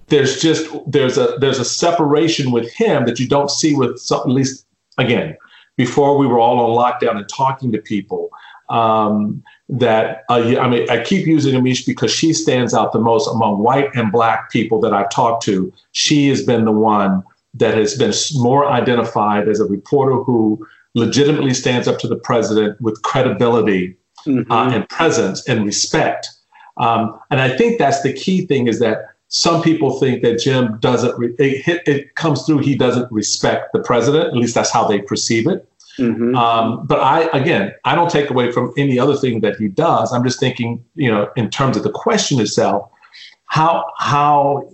There's 0.08 0.40
just 0.40 0.68
there's 0.86 1.18
a 1.18 1.36
there's 1.38 1.58
a 1.58 1.64
separation 1.64 2.50
with 2.50 2.70
him 2.72 3.06
that 3.06 3.20
you 3.20 3.28
don't 3.28 3.50
see 3.50 3.74
with 3.74 3.98
some, 3.98 4.20
at 4.20 4.28
least 4.28 4.66
again 4.98 5.36
before 5.78 6.18
we 6.18 6.26
were 6.26 6.38
all 6.38 6.58
on 6.60 6.76
lockdown 6.76 7.16
and 7.16 7.26
talking 7.28 7.72
to 7.72 7.78
people 7.78 8.28
um, 8.68 9.42
that 9.70 10.24
uh, 10.28 10.58
I 10.60 10.68
mean, 10.68 10.90
I 10.90 11.02
keep 11.02 11.26
using 11.26 11.54
Yamiche 11.54 11.86
because 11.86 12.12
she 12.12 12.34
stands 12.34 12.74
out 12.74 12.92
the 12.92 12.98
most 12.98 13.26
among 13.28 13.60
white 13.60 13.88
and 13.94 14.12
black 14.12 14.50
people 14.50 14.80
that 14.80 14.92
I've 14.92 15.10
talked 15.10 15.42
to. 15.44 15.72
She 15.92 16.28
has 16.28 16.44
been 16.44 16.66
the 16.66 16.72
one 16.72 17.22
that 17.54 17.74
has 17.74 17.96
been 17.96 18.12
more 18.34 18.70
identified 18.70 19.48
as 19.48 19.60
a 19.60 19.64
reporter 19.64 20.16
who 20.16 20.66
legitimately 20.94 21.54
stands 21.54 21.88
up 21.88 21.98
to 22.00 22.08
the 22.08 22.16
president 22.16 22.78
with 22.80 23.00
credibility 23.02 23.96
mm-hmm. 24.26 24.50
uh, 24.50 24.70
and 24.70 24.88
presence 24.88 25.48
and 25.48 25.64
respect. 25.64 26.28
Um, 26.76 27.18
and 27.30 27.40
I 27.40 27.56
think 27.56 27.78
that's 27.78 28.02
the 28.02 28.12
key 28.12 28.46
thing 28.46 28.68
is 28.68 28.80
that 28.80 28.98
some 29.28 29.62
people 29.62 29.98
think 29.98 30.22
that 30.22 30.38
Jim 30.38 30.78
doesn't, 30.80 31.18
re- 31.18 31.34
it, 31.38 31.82
it 31.86 32.14
comes 32.14 32.44
through, 32.44 32.58
he 32.58 32.74
doesn't 32.74 33.10
respect 33.12 33.72
the 33.72 33.80
president. 33.80 34.28
At 34.28 34.34
least 34.34 34.54
that's 34.54 34.70
how 34.70 34.86
they 34.88 35.00
perceive 35.00 35.46
it. 35.46 35.67
Mm-hmm. 35.98 36.34
Um, 36.36 36.86
but 36.86 37.00
I, 37.00 37.28
again, 37.36 37.74
I 37.84 37.94
don't 37.94 38.10
take 38.10 38.30
away 38.30 38.52
from 38.52 38.72
any 38.76 38.98
other 38.98 39.16
thing 39.16 39.40
that 39.40 39.56
he 39.56 39.68
does. 39.68 40.12
I'm 40.12 40.24
just 40.24 40.38
thinking, 40.38 40.84
you 40.94 41.10
know, 41.10 41.30
in 41.36 41.50
terms 41.50 41.76
of 41.76 41.82
the 41.82 41.90
question 41.90 42.40
itself, 42.40 42.90
how 43.46 43.84
how 43.98 44.70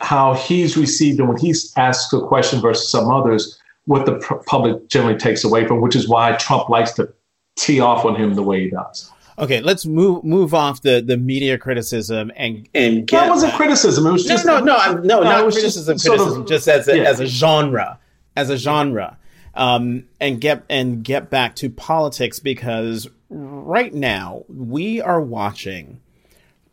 how 0.00 0.34
he's 0.34 0.76
received 0.76 1.20
and 1.20 1.28
when 1.28 1.38
he's 1.38 1.72
asked 1.76 2.12
a 2.12 2.20
question 2.20 2.60
versus 2.60 2.90
some 2.90 3.08
others, 3.08 3.58
what 3.84 4.06
the 4.06 4.16
pr- 4.16 4.34
public 4.46 4.88
generally 4.88 5.16
takes 5.16 5.44
away 5.44 5.66
from, 5.66 5.80
which 5.80 5.96
is 5.96 6.08
why 6.08 6.32
Trump 6.32 6.68
likes 6.68 6.92
to 6.92 7.12
tee 7.56 7.80
off 7.80 8.04
on 8.04 8.16
him 8.16 8.34
the 8.34 8.42
way 8.42 8.64
he 8.64 8.70
does. 8.70 9.10
Okay, 9.38 9.60
let's 9.60 9.84
move 9.84 10.24
move 10.24 10.54
off 10.54 10.82
the, 10.82 11.02
the 11.06 11.16
media 11.16 11.58
criticism 11.58 12.32
and 12.36 12.68
and 12.74 13.06
get, 13.06 13.20
that 13.20 13.28
wasn't 13.28 13.52
criticism. 13.52 14.06
It 14.06 14.12
was 14.12 14.24
just 14.24 14.46
no, 14.46 14.60
no, 14.60 14.76
no, 14.76 14.92
no, 14.94 15.00
no 15.00 15.22
not 15.22 15.52
criticism. 15.52 15.96
Just 15.96 16.06
criticism, 16.06 16.42
of, 16.42 16.48
just 16.48 16.68
as 16.68 16.88
a, 16.88 16.96
yeah. 16.96 17.02
as 17.04 17.20
a 17.20 17.26
genre, 17.26 17.98
as 18.34 18.50
a 18.50 18.56
genre 18.56 19.18
um, 19.56 20.04
and 20.20 20.40
get 20.40 20.64
and 20.68 21.02
get 21.02 21.30
back 21.30 21.56
to 21.56 21.70
politics 21.70 22.38
because 22.38 23.08
right 23.28 23.92
now 23.92 24.44
we 24.48 25.00
are 25.00 25.20
watching 25.20 26.00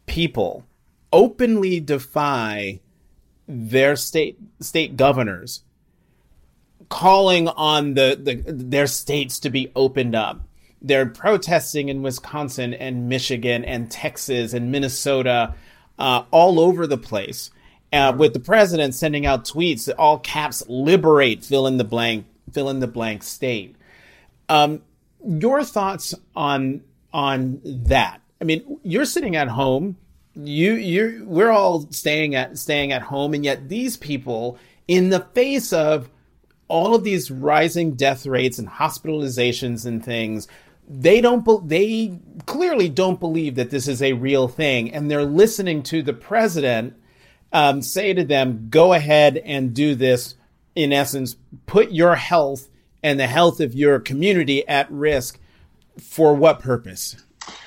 people 0.06 0.66
openly 1.12 1.80
defy 1.80 2.80
their 3.48 3.96
state 3.96 4.38
state 4.60 4.98
governors 4.98 5.64
calling 6.90 7.48
on 7.48 7.94
the, 7.94 8.20
the 8.22 8.52
their 8.52 8.88
states 8.88 9.40
to 9.40 9.50
be 9.50 9.72
opened 9.76 10.14
up. 10.14 10.42
They're 10.82 11.06
protesting 11.06 11.88
in 11.88 12.02
Wisconsin 12.02 12.74
and 12.74 13.08
Michigan 13.08 13.64
and 13.64 13.90
Texas 13.90 14.54
and 14.54 14.72
Minnesota 14.72 15.56
uh, 15.98 16.24
all 16.32 16.60
over 16.60 16.86
the 16.86 16.98
place 16.98 17.50
uh, 17.94 18.14
with 18.16 18.34
the 18.34 18.40
president 18.42 18.94
sending 18.94 19.26
out 19.26 19.46
tweets 19.46 19.86
that 19.86 19.98
all 19.98 20.20
caps 20.20 20.64
liberate 20.68 21.46
fill 21.46 21.68
in 21.68 21.78
the 21.78 21.86
blank 21.86 22.26
fill 22.52 22.70
in 22.70 22.80
the 22.80 22.88
blank 22.88 23.24
state. 23.24 23.76
Um, 24.50 24.82
your 25.26 25.64
thoughts 25.64 26.14
on 26.36 26.84
on 27.14 27.62
that? 27.64 28.22
I 28.42 28.44
mean, 28.44 28.80
you're 28.84 29.06
sitting 29.06 29.36
at 29.36 29.48
home 29.48 29.98
you 30.36 30.74
you 30.74 31.24
we're 31.28 31.52
all 31.52 31.88
staying 31.92 32.34
at 32.36 32.58
staying 32.58 32.92
at 32.92 33.04
home 33.04 33.34
and 33.34 33.46
yet 33.46 33.70
these 33.70 33.98
people 33.98 34.58
in 34.88 35.10
the 35.10 35.20
face 35.20 35.72
of 35.72 36.10
all 36.68 36.96
of 36.96 37.04
these 37.04 37.30
rising 37.30 37.94
death 37.94 38.26
rates 38.26 38.58
and 38.58 38.68
hospitalizations 38.68 39.86
and 39.86 40.04
things 40.04 40.48
they 40.88 41.22
don't 41.22 41.46
be- 41.46 41.60
they 41.66 42.20
clearly 42.46 42.90
don't 42.90 43.20
believe 43.20 43.56
that 43.56 43.70
this 43.70 43.88
is 43.88 44.02
a 44.02 44.14
real 44.14 44.48
thing 44.48 44.92
and 44.92 45.10
they're 45.10 45.24
listening 45.24 45.84
to 45.84 46.02
the 46.02 46.14
president 46.14 46.96
um, 47.52 47.82
say 47.84 48.14
to 48.14 48.24
them 48.24 48.68
go 48.72 48.94
ahead 48.94 49.38
and 49.38 49.76
do 49.76 49.94
this 49.94 50.34
in 50.76 50.92
essence 50.92 51.36
put 51.66 51.92
your 51.92 52.16
health 52.16 52.70
and 53.02 53.20
the 53.20 53.28
health 53.28 53.60
of 53.60 53.74
your 53.74 54.00
community 54.00 54.68
at 54.68 54.90
risk 54.92 55.40
for 56.00 56.34
what 56.34 56.60
purpose 56.60 57.16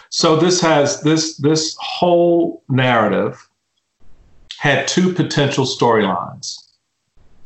so 0.08 0.36
this 0.36 0.60
has 0.60 1.00
this 1.02 1.36
this 1.38 1.76
whole 1.78 2.62
narrative 2.68 3.48
had 4.58 4.88
two 4.88 5.12
potential 5.12 5.64
storylines 5.64 6.56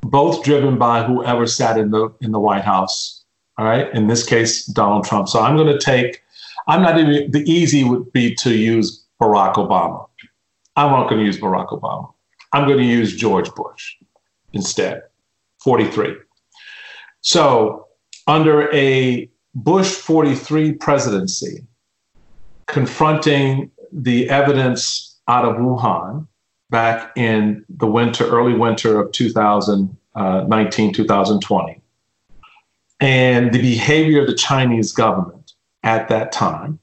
both 0.02 0.42
driven 0.42 0.78
by 0.78 1.02
whoever 1.02 1.46
sat 1.46 1.76
in 1.76 1.90
the 1.90 2.08
in 2.20 2.32
the 2.32 2.40
white 2.40 2.64
house 2.64 3.20
all 3.60 3.66
right. 3.66 3.92
In 3.94 4.06
this 4.06 4.24
case, 4.24 4.64
Donald 4.64 5.04
Trump. 5.04 5.28
So 5.28 5.38
I'm 5.38 5.54
going 5.54 5.66
to 5.66 5.78
take, 5.78 6.22
I'm 6.66 6.80
not 6.80 6.98
even, 6.98 7.30
the 7.30 7.42
easy 7.42 7.84
would 7.84 8.10
be 8.10 8.34
to 8.36 8.54
use 8.54 9.04
Barack 9.20 9.56
Obama. 9.56 10.08
I'm 10.76 10.90
not 10.92 11.10
going 11.10 11.18
to 11.18 11.26
use 11.26 11.38
Barack 11.38 11.68
Obama. 11.68 12.10
I'm 12.54 12.66
going 12.66 12.78
to 12.78 12.84
use 12.84 13.14
George 13.14 13.54
Bush 13.54 13.96
instead, 14.54 15.02
43. 15.60 16.16
So 17.22 17.86
under 18.26 18.72
a 18.72 19.28
Bush 19.54 19.92
43 19.92 20.72
presidency, 20.74 21.66
confronting 22.66 23.70
the 23.92 24.30
evidence 24.30 25.18
out 25.28 25.44
of 25.44 25.56
Wuhan 25.56 26.26
back 26.70 27.10
in 27.16 27.64
the 27.68 27.86
winter, 27.86 28.24
early 28.26 28.54
winter 28.54 29.00
of 29.00 29.12
2019, 29.12 30.92
2020, 30.92 31.82
and 33.00 33.52
the 33.52 33.60
behavior 33.60 34.20
of 34.20 34.28
the 34.28 34.34
Chinese 34.34 34.92
government 34.92 35.52
at 35.82 36.08
that 36.08 36.30
time, 36.30 36.78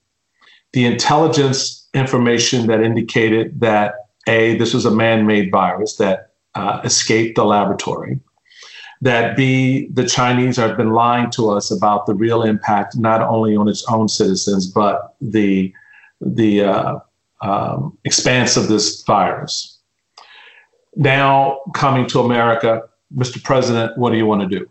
the 0.74 0.86
intelligence 0.86 1.88
information 1.93 2.67
that 2.67 2.81
indicated 2.81 3.60
that 3.62 3.96
A, 4.27 4.57
this 4.57 4.74
was 4.74 4.86
a 4.86 4.91
man 4.91 5.25
made 5.25 5.51
virus 5.51 5.96
that 5.96 6.34
uh, 6.55 6.81
escaped 6.84 7.36
the 7.36 7.46
laboratory, 7.46 8.19
that 9.01 9.38
B, 9.38 9.88
the 9.94 10.06
Chinese 10.06 10.58
have 10.58 10.77
been 10.77 10.92
lying 10.92 11.30
to 11.32 11.50
us 11.50 11.72
about 11.72 12.06
the 12.06 12.16
real 12.16 12.44
impact, 12.44 12.98
not 12.98 13.22
only 13.22 13.56
on 13.56 13.68
its 13.68 13.86
own 13.89 14.08
citizens, 14.08 14.68
but 14.68 15.16
the, 15.22 15.74
the 16.20 16.63
uh, 16.63 17.00
um, 17.42 17.98
expanse 18.04 18.58
of 18.58 18.68
this 18.68 19.04
virus. 19.04 19.80
Now, 20.96 21.62
coming 21.75 22.08
to 22.08 22.22
America, 22.22 22.84
Mr. 23.16 23.44
President, 23.44 23.98
what 23.98 24.12
do 24.12 24.18
you 24.18 24.25
want 24.25 24.50
to 24.50 24.60
do? 24.60 24.68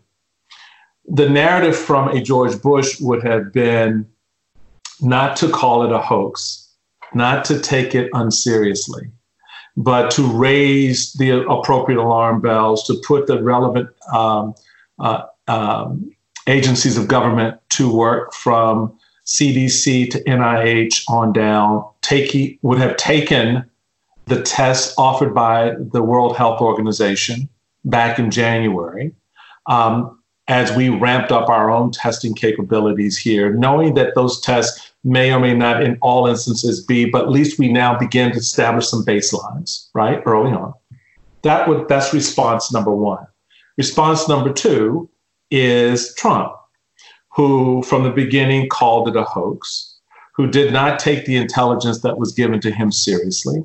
the 1.07 1.29
narrative 1.29 1.75
from 1.75 2.09
a 2.09 2.21
George 2.21 2.61
Bush 2.61 2.99
would 2.99 3.23
have 3.23 3.53
been 3.53 4.05
not 5.01 5.37
to 5.37 5.49
call 5.49 5.83
it 5.83 5.91
a 5.91 5.99
hoax, 5.99 6.69
not 7.13 7.45
to 7.45 7.59
take 7.59 7.95
it 7.95 8.09
unseriously, 8.13 9.09
but 9.77 10.09
to 10.09 10.23
raise 10.23 11.13
the 11.13 11.47
appropriate 11.47 12.01
alarm 12.01 12.41
bells, 12.41 12.83
to 12.87 12.99
put 13.05 13.27
the 13.27 13.41
relevant 13.41 13.87
um, 14.11 14.55
uh, 14.99 15.23
um, 15.47 16.11
agencies 16.47 16.97
of 16.97 17.07
government 17.07 17.59
to 17.69 17.93
work 17.93 18.33
from 18.33 18.97
CDC 19.27 20.09
to 20.09 20.23
NIH 20.23 21.03
on 21.09 21.31
down, 21.31 21.87
take, 22.01 22.57
would 22.63 22.79
have 22.79 22.97
taken 22.97 23.69
the 24.25 24.41
tests 24.41 24.95
offered 24.97 25.33
by 25.33 25.73
the 25.91 26.01
World 26.01 26.35
Health 26.35 26.59
Organization 26.59 27.47
back 27.85 28.17
in 28.17 28.31
January. 28.31 29.13
Um, 29.67 30.17
as 30.47 30.71
we 30.71 30.87
ramped 30.89 31.31
up 31.31 31.49
our 31.49 31.69
own 31.69 31.91
testing 31.91 32.33
capabilities 32.33 33.17
here, 33.17 33.51
knowing 33.53 33.95
that 33.95 34.15
those 34.15 34.39
tests 34.39 34.91
may 35.07 35.31
or 35.31 35.39
may 35.39 35.53
not 35.53 35.81
in 35.81 35.97
all 36.01 36.27
instances 36.27 36.83
be, 36.83 37.05
but 37.05 37.23
at 37.23 37.29
least 37.29 37.57
we 37.57 37.71
now 37.71 37.97
begin 37.97 38.31
to 38.31 38.37
establish 38.37 38.89
some 38.89 39.05
baselines, 39.05 39.87
right, 39.93 40.21
early 40.25 40.51
on. 40.51 40.73
That 41.43 41.67
would 41.67 41.87
that's 41.87 42.13
response 42.13 42.73
number 42.73 42.91
one. 42.91 43.25
Response 43.77 44.27
number 44.27 44.51
two 44.51 45.09
is 45.49 46.13
Trump, 46.15 46.51
who 47.33 47.81
from 47.83 48.03
the 48.03 48.09
beginning 48.09 48.67
called 48.67 49.07
it 49.07 49.15
a 49.15 49.23
hoax, 49.23 49.97
who 50.35 50.45
did 50.45 50.73
not 50.73 50.99
take 50.99 51.25
the 51.25 51.37
intelligence 51.37 52.01
that 52.01 52.17
was 52.17 52.33
given 52.33 52.59
to 52.59 52.71
him 52.71 52.91
seriously. 52.91 53.63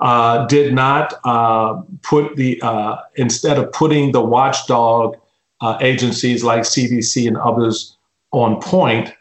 Uh, 0.00 0.46
did 0.46 0.72
not 0.72 1.14
uh, 1.24 1.82
put 2.02 2.36
the 2.36 2.60
uh, 2.62 2.96
instead 3.16 3.58
of 3.58 3.70
putting 3.72 4.12
the 4.12 4.20
watchdog 4.20 5.16
uh, 5.60 5.76
agencies 5.80 6.44
like 6.44 6.62
CDC 6.62 7.26
and 7.26 7.36
others 7.36 7.96
on 8.32 8.60
point 8.60 9.12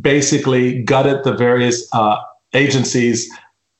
basically 0.00 0.82
gutted 0.82 1.24
the 1.24 1.32
various 1.32 1.88
uh, 1.92 2.16
agencies, 2.54 3.28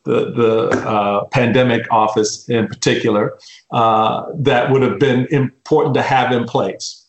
the, 0.04 0.32
the 0.32 0.68
uh, 0.88 1.24
pandemic 1.26 1.86
office 1.90 2.48
in 2.48 2.66
particular, 2.66 3.38
uh, 3.72 4.26
that 4.34 4.70
would 4.70 4.82
have 4.82 4.98
been 4.98 5.26
important 5.26 5.94
to 5.94 6.02
have 6.02 6.32
in 6.32 6.44
place. 6.44 7.06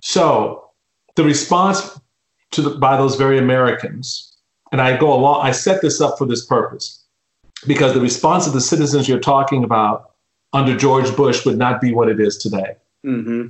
So 0.00 0.70
the 1.16 1.24
response 1.24 2.00
to 2.52 2.62
the, 2.62 2.70
by 2.78 2.96
those 2.96 3.16
very 3.16 3.38
Americans, 3.38 4.36
and 4.72 4.80
I 4.80 4.96
go 4.96 5.12
along, 5.12 5.46
I 5.46 5.52
set 5.52 5.82
this 5.82 6.00
up 6.00 6.18
for 6.18 6.26
this 6.26 6.44
purpose, 6.46 7.04
because 7.66 7.94
the 7.94 8.00
response 8.00 8.46
of 8.46 8.52
the 8.52 8.60
citizens 8.60 9.08
you're 9.08 9.20
talking 9.20 9.64
about 9.64 10.10
under 10.52 10.76
George 10.76 11.14
Bush 11.16 11.44
would 11.46 11.58
not 11.58 11.80
be 11.80 11.92
what 11.94 12.08
it 12.08 12.20
is 12.20 12.36
today. 12.36 12.76
Mm-hmm. 13.06 13.48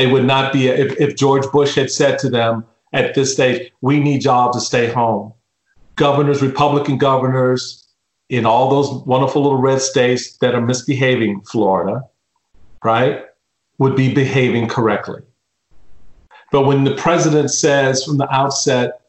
They 0.00 0.06
would 0.06 0.24
not 0.24 0.50
be, 0.50 0.68
if, 0.68 0.98
if 0.98 1.14
George 1.14 1.44
Bush 1.52 1.74
had 1.74 1.90
said 1.90 2.18
to 2.20 2.30
them 2.30 2.64
at 2.94 3.14
this 3.14 3.34
stage, 3.34 3.70
we 3.82 4.00
need 4.00 4.24
y'all 4.24 4.50
to 4.50 4.58
stay 4.58 4.90
home. 4.90 5.34
Governors, 5.96 6.40
Republican 6.40 6.96
governors 6.96 7.86
in 8.30 8.46
all 8.46 8.70
those 8.70 9.04
wonderful 9.04 9.42
little 9.42 9.60
red 9.60 9.82
states 9.82 10.38
that 10.38 10.54
are 10.54 10.62
misbehaving, 10.62 11.42
Florida, 11.42 12.02
right, 12.82 13.26
would 13.76 13.94
be 13.94 14.14
behaving 14.14 14.68
correctly. 14.68 15.20
But 16.50 16.62
when 16.62 16.84
the 16.84 16.94
president 16.94 17.50
says 17.50 18.02
from 18.02 18.16
the 18.16 18.34
outset, 18.34 19.02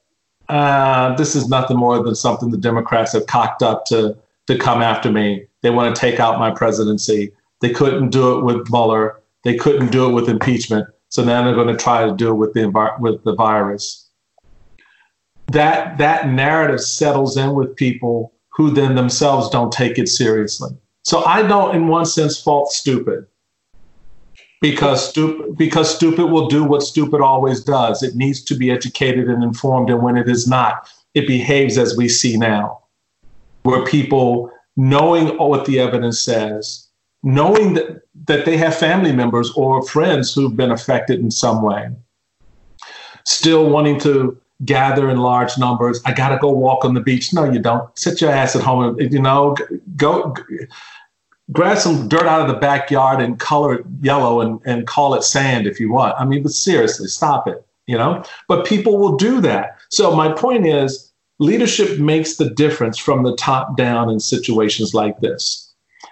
uh, 0.49 1.15
this 1.15 1.37
is 1.37 1.47
nothing 1.47 1.77
more 1.77 2.03
than 2.03 2.15
something 2.15 2.51
the 2.51 2.57
Democrats 2.57 3.13
have 3.13 3.27
cocked 3.27 3.63
up 3.63 3.85
to, 3.85 4.17
to 4.47 4.57
come 4.57 4.81
after 4.81 5.09
me. 5.09 5.45
They 5.61 5.69
want 5.69 5.95
to 5.95 6.01
take 6.01 6.19
out 6.19 6.37
my 6.37 6.51
presidency. 6.51 7.31
They 7.61 7.69
couldn't 7.69 8.09
do 8.09 8.37
it 8.37 8.43
with 8.43 8.69
Mueller. 8.69 9.20
They 9.43 9.55
couldn't 9.55 9.91
do 9.91 10.09
it 10.09 10.13
with 10.13 10.29
impeachment, 10.29 10.87
so 11.09 11.23
now 11.23 11.43
they're 11.43 11.55
going 11.55 11.75
to 11.75 11.83
try 11.83 12.05
to 12.05 12.15
do 12.15 12.29
it 12.29 12.35
with 12.35 12.53
the 12.53 12.69
with 12.99 13.23
the 13.23 13.35
virus. 13.35 14.09
That 15.47 15.97
that 15.97 16.29
narrative 16.29 16.81
settles 16.81 17.37
in 17.37 17.55
with 17.55 17.75
people 17.75 18.33
who 18.49 18.71
then 18.71 18.95
themselves 18.95 19.49
don't 19.49 19.71
take 19.71 19.97
it 19.97 20.07
seriously. 20.07 20.71
So 21.03 21.23
I 21.25 21.41
don't, 21.41 21.75
in 21.75 21.87
one 21.87 22.05
sense, 22.05 22.39
fault 22.39 22.71
stupid 22.71 23.25
because 24.61 25.09
stupid 25.09 25.57
because 25.57 25.93
stupid 25.93 26.27
will 26.27 26.47
do 26.47 26.63
what 26.63 26.83
stupid 26.83 27.21
always 27.21 27.63
does. 27.63 28.03
It 28.03 28.15
needs 28.15 28.43
to 28.43 28.55
be 28.55 28.69
educated 28.69 29.27
and 29.27 29.43
informed, 29.43 29.89
and 29.89 30.03
when 30.03 30.17
it 30.17 30.29
is 30.29 30.47
not, 30.47 30.87
it 31.15 31.27
behaves 31.27 31.77
as 31.77 31.97
we 31.97 32.07
see 32.07 32.37
now, 32.37 32.83
where 33.63 33.83
people 33.85 34.51
knowing 34.77 35.35
what 35.37 35.65
the 35.65 35.79
evidence 35.79 36.21
says 36.21 36.87
knowing 37.23 37.73
that, 37.73 38.01
that 38.25 38.45
they 38.45 38.57
have 38.57 38.75
family 38.75 39.11
members 39.11 39.51
or 39.53 39.83
friends 39.83 40.33
who've 40.33 40.55
been 40.55 40.71
affected 40.71 41.19
in 41.19 41.31
some 41.31 41.61
way, 41.61 41.89
still 43.25 43.69
wanting 43.69 43.99
to 43.99 44.39
gather 44.65 45.09
in 45.09 45.17
large 45.17 45.57
numbers. 45.57 46.01
I 46.05 46.13
got 46.13 46.29
to 46.29 46.37
go 46.37 46.51
walk 46.51 46.85
on 46.85 46.93
the 46.93 47.01
beach. 47.01 47.33
No, 47.33 47.43
you 47.43 47.59
don't. 47.59 47.97
Sit 47.97 48.21
your 48.21 48.31
ass 48.31 48.55
at 48.55 48.61
home. 48.61 48.99
And, 48.99 49.11
you 49.11 49.21
know, 49.21 49.55
go 49.95 50.35
grab 51.51 51.77
some 51.77 52.07
dirt 52.07 52.25
out 52.25 52.41
of 52.41 52.47
the 52.47 52.59
backyard 52.59 53.21
and 53.21 53.39
color 53.39 53.75
it 53.75 53.85
yellow 54.01 54.41
and, 54.41 54.59
and 54.65 54.87
call 54.87 55.13
it 55.15 55.23
sand 55.23 55.67
if 55.67 55.79
you 55.79 55.91
want. 55.91 56.15
I 56.19 56.25
mean, 56.25 56.43
but 56.43 56.51
seriously, 56.51 57.07
stop 57.07 57.47
it, 57.47 57.65
you 57.87 57.97
know? 57.97 58.23
But 58.47 58.65
people 58.65 58.97
will 58.97 59.17
do 59.17 59.41
that. 59.41 59.77
So 59.89 60.15
my 60.15 60.31
point 60.31 60.65
is 60.65 61.11
leadership 61.39 61.99
makes 61.99 62.35
the 62.35 62.49
difference 62.49 62.97
from 62.97 63.23
the 63.23 63.35
top 63.35 63.75
down 63.75 64.09
in 64.09 64.19
situations 64.19 64.93
like 64.93 65.19
this. 65.19 65.60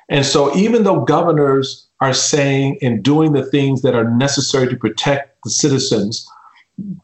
And 0.10 0.26
so, 0.26 0.56
even 0.56 0.84
though 0.84 1.02
governors 1.02 1.88
are 2.02 2.14
saying 2.14 2.80
and 2.82 3.04
doing 3.04 3.34
the 3.34 3.46
things 3.46 3.82
that 3.84 3.96
are 3.96 4.10
necessary 4.10 4.68
to 4.68 4.76
protect 4.76 5.38
the 5.44 5.50
citizens, 5.50 6.28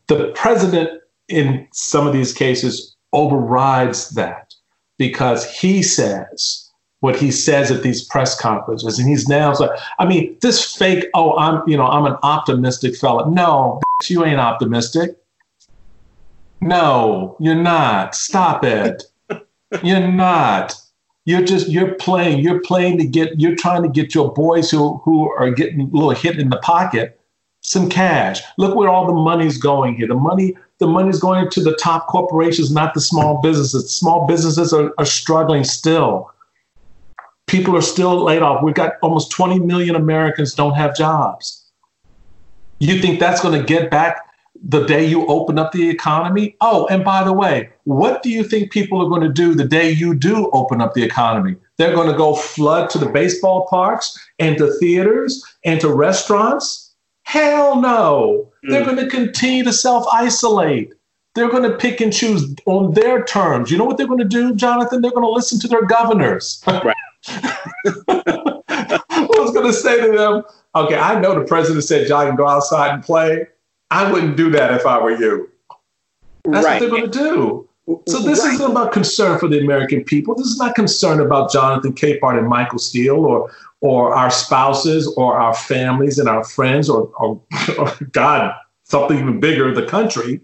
the 0.07 0.31
president, 0.35 0.89
in 1.27 1.67
some 1.71 2.07
of 2.07 2.13
these 2.13 2.33
cases, 2.33 2.95
overrides 3.13 4.09
that 4.11 4.53
because 4.97 5.49
he 5.49 5.81
says 5.81 6.65
what 7.01 7.15
he 7.15 7.29
says 7.29 7.69
at 7.69 7.83
these 7.83 8.03
press 8.03 8.39
conferences. 8.39 8.97
And 8.97 9.07
he's 9.07 9.27
now 9.27 9.53
like, 9.53 9.69
I 9.99 10.05
mean, 10.05 10.37
this 10.41 10.75
fake, 10.75 11.05
oh, 11.13 11.37
I'm, 11.37 11.61
you 11.67 11.77
know, 11.77 11.85
I'm 11.85 12.05
an 12.05 12.17
optimistic 12.23 12.95
fella. 12.95 13.29
No, 13.29 13.79
you 14.05 14.25
ain't 14.25 14.39
optimistic. 14.39 15.15
No, 16.61 17.37
you're 17.39 17.53
not. 17.53 18.15
Stop 18.15 18.63
it. 18.63 19.03
you're 19.83 20.07
not. 20.07 20.73
You're 21.25 21.43
just 21.43 21.67
you're 21.69 21.95
playing. 21.95 22.39
You're 22.39 22.61
playing 22.61 22.99
to 22.99 23.05
get. 23.05 23.39
You're 23.39 23.55
trying 23.55 23.83
to 23.83 23.89
get 23.89 24.13
your 24.13 24.31
boys 24.31 24.69
who 24.69 24.97
who 25.03 25.31
are 25.31 25.51
getting 25.51 25.81
a 25.81 25.85
little 25.85 26.11
hit 26.11 26.39
in 26.39 26.49
the 26.49 26.57
pocket 26.57 27.19
some 27.65 27.89
cash. 27.89 28.41
Look 28.59 28.75
where 28.75 28.89
all 28.89 29.07
the 29.07 29.13
money's 29.13 29.57
going 29.57 29.95
here. 29.95 30.07
The 30.07 30.13
money 30.13 30.55
the 30.79 30.88
money's 30.88 31.19
going 31.19 31.49
to 31.49 31.63
the 31.63 31.75
top 31.75 32.07
corporations, 32.07 32.71
not 32.71 32.93
the 32.93 33.01
small 33.01 33.41
businesses. 33.41 33.95
Small 33.95 34.27
businesses 34.27 34.71
are, 34.73 34.93
are 34.97 35.05
struggling 35.05 35.63
still. 35.63 36.29
People 37.47 37.75
are 37.75 37.81
still 37.81 38.23
laid 38.23 38.41
off. 38.41 38.63
We've 38.63 38.75
got 38.75 38.93
almost 39.01 39.31
20 39.31 39.59
million 39.59 39.95
Americans 39.95 40.53
don't 40.53 40.73
have 40.73 40.95
jobs. 40.95 41.63
You 42.79 43.01
think 43.01 43.19
that's 43.19 43.41
going 43.41 43.59
to 43.59 43.65
get 43.65 43.89
back 43.89 44.24
the 44.63 44.85
day 44.85 45.05
you 45.05 45.25
open 45.27 45.59
up 45.59 45.71
the 45.71 45.89
economy? 45.89 46.55
Oh, 46.61 46.87
and 46.87 47.03
by 47.03 47.23
the 47.23 47.33
way, 47.33 47.69
what 47.83 48.23
do 48.23 48.29
you 48.29 48.43
think 48.43 48.71
people 48.71 49.01
are 49.01 49.09
going 49.09 49.21
to 49.21 49.29
do 49.29 49.53
the 49.53 49.65
day 49.65 49.91
you 49.91 50.15
do 50.15 50.49
open 50.51 50.81
up 50.81 50.93
the 50.93 51.03
economy? 51.03 51.55
They're 51.77 51.93
going 51.93 52.09
to 52.09 52.17
go 52.17 52.35
flood 52.35 52.89
to 52.91 52.97
the 52.97 53.09
baseball 53.09 53.67
parks 53.67 54.17
and 54.39 54.57
to 54.57 54.71
theaters 54.79 55.43
and 55.63 55.79
to 55.81 55.93
restaurants? 55.93 56.93
Hell 57.23 57.81
no. 57.81 58.51
Mm. 58.65 58.69
They're 58.69 58.85
going 58.85 58.97
to 58.97 59.09
continue 59.09 59.63
to 59.63 59.73
self 59.73 60.05
isolate. 60.11 60.93
They're 61.33 61.49
going 61.49 61.69
to 61.69 61.77
pick 61.77 61.99
and 61.99 62.13
choose 62.13 62.55
on 62.65 62.93
their 62.93 63.25
terms. 63.25 63.69
You 63.69 63.77
know 63.77 63.83
what 63.83 63.97
they're 63.97 64.07
going 64.07 64.19
to 64.19 64.25
do, 64.25 64.55
Jonathan? 64.55 65.01
They're 65.01 65.11
going 65.11 65.25
to 65.25 65.29
listen 65.29 65.59
to 65.59 65.67
their 65.67 65.85
governors. 65.85 66.63
Right. 66.65 66.95
I 69.07 69.27
was 69.37 69.51
going 69.51 69.65
to 69.65 69.73
say 69.73 69.99
to 69.99 70.17
them, 70.17 70.43
okay, 70.75 70.95
I 70.95 71.19
know 71.19 71.37
the 71.37 71.45
president 71.45 71.83
said 71.83 72.07
y'all 72.07 72.25
can 72.25 72.35
go 72.35 72.47
outside 72.47 72.93
and 72.93 73.03
play. 73.03 73.47
I 73.91 74.12
wouldn't 74.12 74.36
do 74.38 74.50
that 74.52 74.74
if 74.74 74.86
I 74.86 75.02
were 75.02 75.17
you. 75.17 75.50
That's 76.43 76.65
right. 76.65 76.74
what 76.74 76.80
they're 76.80 76.89
going 76.89 77.12
to 77.12 77.17
do. 77.17 77.69
So 78.08 78.19
this 78.19 78.39
right. 78.39 78.54
isn't 78.54 78.71
about 78.71 78.91
concern 78.91 79.38
for 79.38 79.48
the 79.48 79.60
American 79.60 80.04
people. 80.04 80.34
This 80.34 80.48
is 80.48 80.58
not 80.58 80.74
concern 80.74 81.19
about 81.19 81.52
Jonathan 81.52 81.93
Capehart 81.93 82.38
and 82.38 82.48
Michael 82.48 82.80
Steele 82.80 83.17
or 83.17 83.52
or 83.82 84.15
our 84.15 84.32
spouses 84.32 85.13
or 85.15 85.38
our 85.38 85.54
families 85.54 86.17
and 86.17 86.28
our 86.28 86.43
friends 86.43 86.89
or, 86.89 87.12
or, 87.19 87.39
or 87.78 87.91
God, 88.12 88.52
something 88.84 89.19
even 89.19 89.39
bigger, 89.39 89.71
the 89.76 89.86
country. 89.86 90.41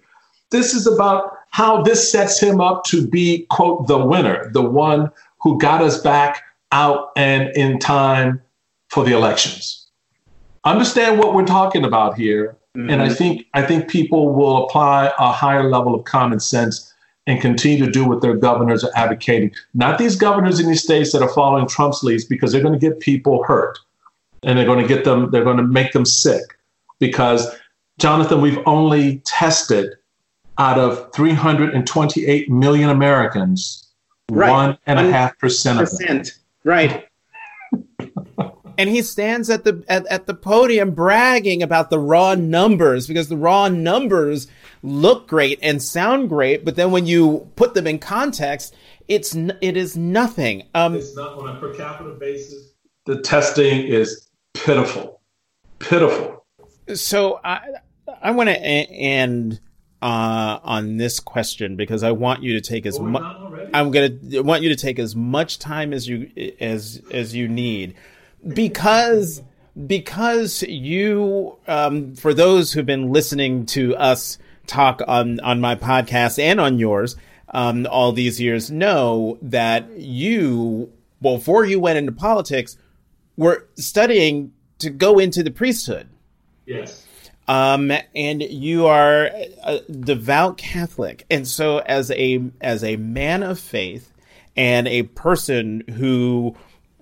This 0.52 0.76
is 0.76 0.86
about 0.86 1.38
how 1.50 1.82
this 1.82 2.12
sets 2.12 2.40
him 2.40 2.62
up 2.62 2.84
to 2.86 3.08
be, 3.08 3.48
quote, 3.50 3.88
the 3.88 3.98
winner, 3.98 4.52
the 4.54 4.62
one 4.62 5.12
who 5.40 5.58
got 5.58 5.82
us 5.82 6.02
back 6.02 6.44
out 6.72 7.12
and 7.16 7.50
in 7.56 7.80
time 7.80 8.40
for 8.90 9.04
the 9.04 9.14
elections. 9.14 9.88
Understand 10.64 11.18
what 11.18 11.34
we're 11.34 11.46
talking 11.46 11.84
about 11.84 12.16
here 12.16 12.56
Mm-hmm. 12.78 12.90
And 12.90 13.02
I 13.02 13.08
mm-hmm. 13.08 13.16
think 13.16 13.48
I 13.54 13.62
think 13.64 13.90
people 13.90 14.34
will 14.34 14.66
apply 14.66 15.12
a 15.20 15.32
higher 15.32 15.70
level 15.70 15.94
of 15.94 16.06
common 16.06 16.40
sense 16.40 16.94
and 17.28 17.42
continue 17.42 17.86
to 17.86 17.92
do 17.92 18.08
what 18.08 18.22
their 18.22 18.36
governors 18.36 18.84
are 18.84 18.92
advocating. 18.96 19.52
Not 19.74 19.98
these 19.98 20.16
governors 20.16 20.60
in 20.60 20.68
these 20.68 20.82
states 20.82 21.12
that 21.12 21.22
are 21.22 21.30
following 21.30 21.68
Trump's 21.68 22.02
leads 22.04 22.26
because 22.26 22.52
they're 22.52 22.62
going 22.62 22.78
to 22.78 22.80
get 22.80 23.00
people 23.00 23.44
hurt 23.44 23.78
and 24.44 24.58
they're 24.58 24.66
going 24.66 24.82
to 24.82 24.88
get 24.88 25.04
them, 25.04 25.30
they're 25.30 25.44
going 25.44 25.58
to 25.58 25.64
make 25.64 25.92
them 25.92 26.06
sick. 26.06 26.42
Because, 27.00 27.48
Jonathan, 28.00 28.42
we've 28.42 28.60
only 28.66 29.20
tested 29.20 29.94
out 30.58 30.80
of 30.80 31.12
328 31.14 32.50
million 32.50 32.90
Americans, 32.90 33.88
right. 34.32 34.50
one 34.50 34.78
and 34.88 35.00
a 35.00 35.12
half 35.12 35.38
percent 35.38 35.80
of 35.80 35.96
them. 35.98 36.24
Right 36.64 37.08
and 38.82 38.90
he 38.90 39.04
stands 39.04 39.48
at 39.52 39.64
the 39.64 39.84
at, 39.88 40.08
at 40.08 40.26
the 40.26 40.34
podium 40.34 40.90
bragging 40.90 41.62
about 41.62 41.92
the 41.92 42.00
raw 42.00 42.34
numbers 42.34 43.08
because 43.08 43.30
the 43.30 43.38
raw 43.38 43.68
numbers 43.68 44.48
look 44.82 45.28
great 45.28 45.60
and 45.62 45.80
sound 45.84 46.30
great, 46.30 46.66
but 46.66 46.76
then 46.76 46.90
when 46.90 47.06
you 47.06 47.48
put 47.56 47.76
them 47.76 47.86
in 47.86 48.00
context, 48.00 48.74
it's 49.08 49.36
it 49.36 49.78
is 49.78 49.96
nothing. 49.96 50.64
Um, 50.74 50.96
it's 50.96 51.16
not 51.16 51.38
on 51.38 51.56
a 51.56 51.60
per 51.60 51.76
capita 51.76 52.10
basis. 52.20 52.74
The 53.06 53.22
testing 53.22 53.84
is 53.84 54.28
pitiful, 54.56 55.22
pitiful. 55.78 56.44
So 56.96 57.40
I 57.44 57.62
I 58.20 58.32
want 58.32 58.50
to 58.50 58.60
end 58.60 59.60
uh, 60.02 60.58
on 60.64 60.98
this 60.98 61.20
question 61.20 61.76
because 61.76 62.02
I 62.02 62.14
want 62.14 62.42
you 62.42 62.60
to 62.60 62.62
take 62.62 62.88
as 62.88 63.00
much. 63.00 63.22
I'm 63.76 63.92
gonna 63.92 64.18
want 64.42 64.64
you 64.64 64.70
to 64.70 64.76
take 64.76 64.98
as 64.98 65.16
much 65.16 65.60
time 65.60 65.94
as 65.94 66.08
you 66.08 66.32
as 66.60 67.00
as 67.12 67.36
you 67.36 67.48
need 67.48 67.96
because 68.48 69.42
because 69.88 70.64
you 70.64 71.58
um, 71.68 72.16
for 72.16 72.34
those 72.34 72.74
who've 72.74 72.86
been 72.86 73.12
listening 73.12 73.66
to 73.66 73.96
us 73.96 74.38
talk 74.68 75.02
on 75.08 75.40
on 75.40 75.62
my 75.62 75.76
podcast 75.76 76.40
and 76.40 76.60
on 76.60 76.80
yours 76.80 77.16
um, 77.50 77.88
all 77.90 78.12
these 78.12 78.40
years 78.40 78.72
know 78.72 79.38
that 79.42 79.90
you 79.98 80.92
before 81.22 81.66
you 81.66 81.80
went 81.80 81.98
into 81.98 82.12
politics 82.12 82.78
were 83.38 83.68
studying 83.76 84.54
to 84.80 84.90
go 84.90 85.20
into 85.20 85.44
the 85.44 85.52
priesthood. 85.52 86.08
Yes. 86.66 87.06
Um, 87.48 87.92
and 88.16 88.42
you 88.42 88.88
are 88.88 89.30
a 89.64 89.80
devout 89.90 90.58
Catholic, 90.58 91.26
and 91.30 91.48
so 91.48 91.80
as 91.80 92.12
a 92.12 92.42
as 92.62 92.84
a 92.84 92.96
man 92.96 93.44
of 93.44 93.60
faith 93.60 94.14
and 94.56 94.88
a 94.88 95.04
person 95.04 95.84
who 95.96 96.56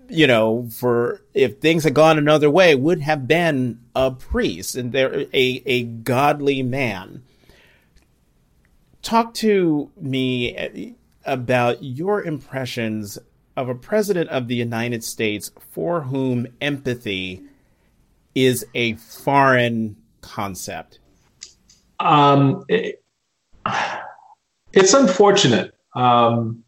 you 0.09 0.27
know, 0.27 0.67
for 0.71 1.21
if 1.33 1.59
things 1.59 1.83
had 1.83 1.93
gone 1.93 2.17
another 2.17 2.49
way, 2.49 2.75
would 2.75 3.01
have 3.01 3.27
been 3.27 3.79
a 3.95 4.11
priest 4.11 4.75
and 4.75 4.91
they're 4.91 5.21
a, 5.33 5.63
a 5.65 5.83
godly 5.83 6.63
man. 6.63 7.23
Talk 9.01 9.33
to 9.35 9.91
me 9.99 10.95
about 11.25 11.83
your 11.83 12.23
impressions 12.23 13.17
of 13.55 13.69
a 13.69 13.75
president 13.75 14.29
of 14.29 14.47
the 14.47 14.55
United 14.55 15.03
States 15.03 15.51
for 15.71 16.01
whom 16.01 16.47
empathy 16.61 17.43
is 18.35 18.65
a 18.73 18.95
foreign 18.95 19.95
concept. 20.21 20.99
Um, 21.99 22.63
it, 22.67 23.03
it's 24.73 24.93
unfortunate. 24.93 25.73
Um, 25.95 26.63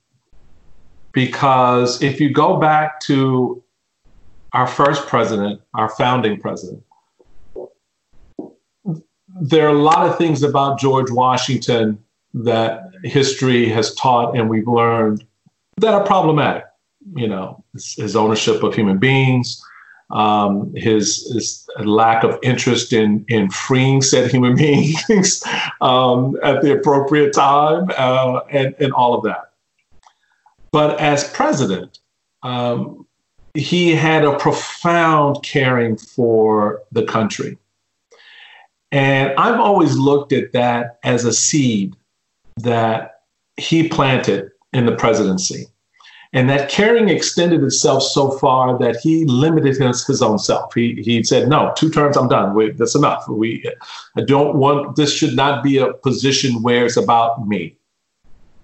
because 1.13 2.01
if 2.01 2.19
you 2.19 2.29
go 2.31 2.57
back 2.57 2.99
to 3.01 3.61
our 4.53 4.67
first 4.67 5.07
president, 5.07 5.61
our 5.73 5.89
founding 5.89 6.39
president, 6.39 6.83
there 9.41 9.65
are 9.65 9.75
a 9.75 9.81
lot 9.81 10.07
of 10.07 10.17
things 10.17 10.43
about 10.43 10.79
George 10.79 11.09
Washington 11.09 12.03
that 12.33 12.83
history 13.03 13.67
has 13.69 13.93
taught 13.95 14.37
and 14.37 14.49
we've 14.49 14.67
learned 14.67 15.25
that 15.77 15.93
are 15.93 16.03
problematic. 16.03 16.65
You 17.15 17.27
know, 17.27 17.63
his, 17.73 18.15
ownership 18.15 18.61
of 18.61 18.75
human 18.75 18.99
beings, 18.99 19.59
um, 20.11 20.71
his, 20.75 21.31
his, 21.33 21.67
lack 21.79 22.23
of 22.23 22.37
interest 22.43 22.93
in 22.93 23.25
in 23.27 23.49
freeing 23.49 24.03
said 24.03 24.29
human 24.29 24.55
beings 24.63 25.43
um, 25.81 26.37
at 26.43 26.61
the 26.61 26.73
appropriate 26.77 27.33
time, 27.33 27.89
uh, 27.97 28.41
and 28.51 28.75
and 28.79 28.93
all 28.93 29.15
of 29.15 29.23
that. 29.23 29.50
But 30.71 30.99
as 30.99 31.29
president, 31.29 31.99
um, 32.43 33.05
he 33.53 33.93
had 33.93 34.23
a 34.23 34.37
profound 34.37 35.43
caring 35.43 35.97
for 35.97 36.81
the 36.91 37.03
country. 37.03 37.57
And 38.91 39.33
I've 39.37 39.59
always 39.59 39.97
looked 39.97 40.33
at 40.33 40.53
that 40.53 40.99
as 41.03 41.25
a 41.25 41.33
seed 41.33 41.95
that 42.57 43.21
he 43.57 43.87
planted 43.87 44.51
in 44.73 44.85
the 44.85 44.95
presidency. 44.95 45.67
And 46.33 46.49
that 46.49 46.69
caring 46.69 47.09
extended 47.09 47.61
itself 47.61 48.03
so 48.03 48.31
far 48.31 48.79
that 48.79 48.95
he 48.95 49.25
limited 49.25 49.75
his, 49.75 50.07
his 50.07 50.21
own 50.21 50.39
self. 50.39 50.73
He, 50.73 51.01
he 51.03 51.23
said, 51.23 51.49
no, 51.49 51.73
two 51.75 51.89
terms, 51.89 52.15
I'm 52.15 52.29
done. 52.29 52.53
We, 52.53 52.71
that's 52.71 52.95
enough. 52.95 53.27
We, 53.27 53.65
I 54.15 54.21
don't 54.21 54.55
want, 54.55 54.95
this 54.95 55.13
should 55.13 55.35
not 55.35 55.61
be 55.61 55.77
a 55.77 55.93
position 55.93 56.61
where 56.61 56.85
it's 56.85 56.95
about 56.95 57.45
me. 57.47 57.75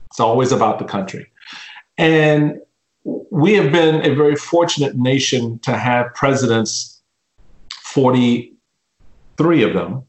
It's 0.05 0.21
always 0.21 0.53
about 0.53 0.79
the 0.79 0.85
country. 0.85 1.27
And 1.97 2.59
we 3.31 3.53
have 3.53 3.71
been 3.71 4.05
a 4.05 4.13
very 4.13 4.35
fortunate 4.35 4.95
nation 4.95 5.59
to 5.59 5.77
have 5.77 6.13
presidents, 6.13 7.01
43 7.73 9.63
of 9.63 9.73
them, 9.73 10.03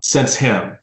since 0.00 0.36
him. 0.36 0.78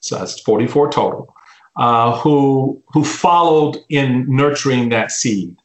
So 0.00 0.18
that's 0.18 0.40
44 0.40 0.90
total, 0.90 1.34
uh, 1.76 2.18
who, 2.18 2.82
who 2.88 3.04
followed 3.04 3.78
in 3.88 4.26
nurturing 4.28 4.88
that 4.90 5.12
seed. 5.12 5.56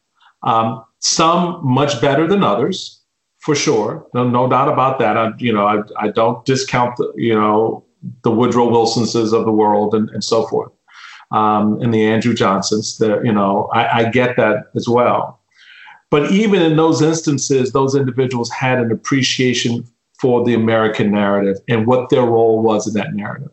Um, 0.43 0.83
some 0.99 1.59
much 1.63 1.99
better 2.01 2.27
than 2.27 2.43
others, 2.43 3.01
for 3.39 3.55
sure. 3.55 4.07
No, 4.13 4.27
no 4.27 4.47
doubt 4.47 4.71
about 4.71 4.99
that. 4.99 5.17
I, 5.17 5.31
you 5.37 5.51
know, 5.51 5.65
I, 5.65 5.81
I 5.99 6.09
don't 6.09 6.45
discount 6.45 6.95
the, 6.97 7.11
you 7.15 7.33
know, 7.33 7.83
the 8.23 8.31
Woodrow 8.31 8.69
Wilsonses 8.69 9.33
of 9.33 9.45
the 9.45 9.51
world 9.51 9.93
and, 9.93 10.09
and 10.11 10.23
so 10.23 10.45
forth 10.47 10.71
um, 11.31 11.81
and 11.81 11.93
the 11.93 12.03
Andrew 12.05 12.33
Johnsons. 12.33 12.97
That 12.97 13.25
you 13.25 13.31
know, 13.31 13.69
I, 13.73 13.99
I 13.99 14.09
get 14.09 14.35
that 14.37 14.71
as 14.75 14.87
well. 14.87 15.39
But 16.09 16.31
even 16.31 16.61
in 16.61 16.75
those 16.75 17.01
instances, 17.01 17.71
those 17.71 17.95
individuals 17.95 18.51
had 18.51 18.79
an 18.79 18.91
appreciation 18.91 19.83
for 20.19 20.45
the 20.45 20.53
American 20.53 21.11
narrative 21.11 21.57
and 21.67 21.87
what 21.87 22.09
their 22.09 22.21
role 22.21 22.61
was 22.61 22.87
in 22.87 22.93
that 22.93 23.13
narrative. 23.13 23.49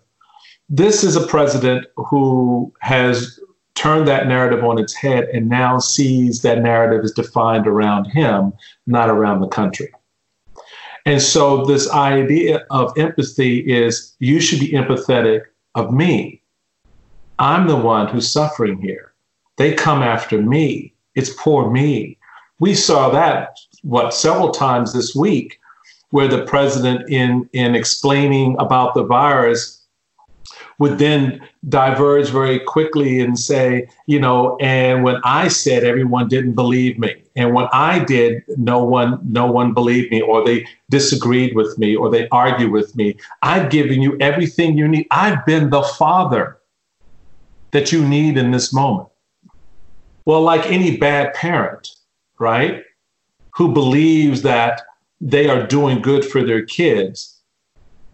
This 0.69 1.03
is 1.03 1.17
a 1.17 1.27
president 1.27 1.87
who 1.97 2.73
has 2.81 3.41
turned 3.75 4.07
that 4.09 4.29
narrative 4.29 4.63
on 4.63 4.79
its 4.79 4.95
head 4.95 5.25
and 5.33 5.49
now 5.49 5.79
sees 5.79 6.43
that 6.43 6.61
narrative 6.61 7.03
is 7.03 7.13
defined 7.13 7.67
around 7.67 8.05
him, 8.05 8.53
not 8.87 9.09
around 9.09 9.41
the 9.41 9.49
country. 9.49 9.91
And 11.07 11.23
so, 11.23 11.65
this 11.65 11.91
idea 11.91 12.67
of 12.71 12.93
empathy 12.99 13.61
is 13.61 14.15
you 14.19 14.39
should 14.39 14.61
be 14.61 14.73
empathetic 14.73 15.45
of 15.75 15.93
me. 15.93 16.40
I'm 17.41 17.67
the 17.67 17.77
one 17.77 18.07
who's 18.07 18.31
suffering 18.31 18.79
here. 18.83 19.15
They 19.57 19.73
come 19.75 20.03
after 20.03 20.43
me. 20.43 20.93
It's 21.15 21.33
poor 21.39 21.71
me. 21.71 22.19
We 22.61 22.75
saw 22.75 23.09
that, 23.11 23.59
what, 23.83 24.13
several 24.13 24.51
times 24.51 24.93
this 24.93 25.15
week, 25.15 25.59
where 26.11 26.29
the 26.29 26.45
president, 26.45 27.09
in, 27.09 27.49
in 27.55 27.75
explaining 27.75 28.57
about 28.59 28.93
the 28.93 29.05
virus, 29.05 29.83
would 30.79 30.99
then 30.99 31.41
diverge 31.69 32.29
very 32.29 32.59
quickly 32.59 33.21
and 33.21 33.39
say, 33.39 33.89
you 34.07 34.21
know, 34.21 34.59
and 34.61 35.03
when 35.03 35.17
I 35.25 35.49
said 35.49 35.83
everyone 35.83 36.29
didn't 36.29 36.55
believe 36.55 36.99
me, 36.99 37.23
and 37.37 37.55
when 37.55 37.69
I 37.73 38.05
did, 38.05 38.43
no 38.59 38.85
one, 38.85 39.19
no 39.25 39.51
one 39.51 39.73
believed 39.73 40.11
me, 40.11 40.21
or 40.21 40.45
they 40.45 40.67
disagreed 40.91 41.57
with 41.57 41.79
me, 41.79 41.97
or 41.97 42.11
they 42.11 42.29
argued 42.29 42.73
with 42.73 42.95
me. 42.97 43.17
I've 43.43 43.71
given 43.71 44.03
you 44.03 44.19
everything 44.21 44.77
you 44.77 44.89
need. 44.89 45.07
I've 45.11 45.47
been 45.47 45.71
the 45.71 45.83
father 45.83 46.60
that 47.73 47.93
you 47.93 48.07
need 48.07 48.37
in 48.37 48.51
this 48.51 48.73
moment. 48.73 49.09
Well, 50.25 50.43
like 50.43 50.71
any 50.71 50.97
bad 50.97 51.35
parent, 51.35 51.89
right, 52.39 52.85
who 53.57 53.73
believes 53.73 54.43
that 54.43 54.83
they 55.21 55.49
are 55.49 55.67
doing 55.67 56.01
good 56.01 56.25
for 56.25 56.43
their 56.43 56.65
kids, 56.65 57.41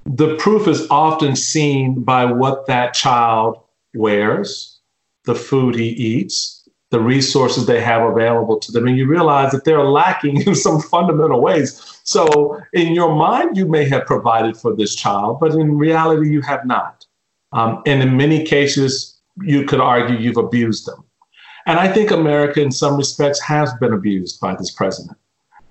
the 0.05 0.37
proof 0.37 0.69
is 0.69 0.87
often 0.91 1.35
seen 1.37 2.03
by 2.03 2.25
what 2.25 2.67
that 2.67 2.95
child 2.95 3.61
wears, 3.95 4.79
the 5.25 5.35
food 5.35 5.75
he 5.75 5.89
eats, 5.89 6.69
the 6.91 7.01
resources 7.01 7.67
they 7.67 7.81
have 7.81 8.03
available 8.03 8.59
to 8.61 8.71
them. 8.71 8.87
And 8.87 8.97
you 8.97 9.07
realize 9.07 9.51
that 9.53 9.65
they're 9.65 9.85
lacking 9.85 10.43
in 10.47 10.55
some 10.55 10.81
fundamental 10.81 11.41
ways. 11.41 12.01
So, 12.05 12.61
in 12.73 12.95
your 12.95 13.15
mind, 13.17 13.57
you 13.57 13.67
may 13.67 13.85
have 13.89 14.07
provided 14.07 14.57
for 14.57 14.75
this 14.75 14.95
child, 14.95 15.41
but 15.41 15.53
in 15.53 15.77
reality, 15.77 16.31
you 16.31 16.41
have 16.43 16.65
not. 16.65 17.05
Um, 17.53 17.83
and 17.87 18.03
in 18.03 18.17
many 18.17 18.45
cases, 18.45 19.16
you 19.43 19.65
could 19.65 19.81
argue 19.81 20.17
you've 20.17 20.37
abused 20.37 20.87
them. 20.87 21.05
And 21.67 21.79
I 21.79 21.93
think 21.93 22.11
America, 22.11 22.61
in 22.63 22.71
some 22.71 22.97
respects, 22.97 23.41
has 23.41 23.73
been 23.75 23.93
abused 23.93 24.41
by 24.41 24.55
this 24.55 24.71
president. 24.71 25.19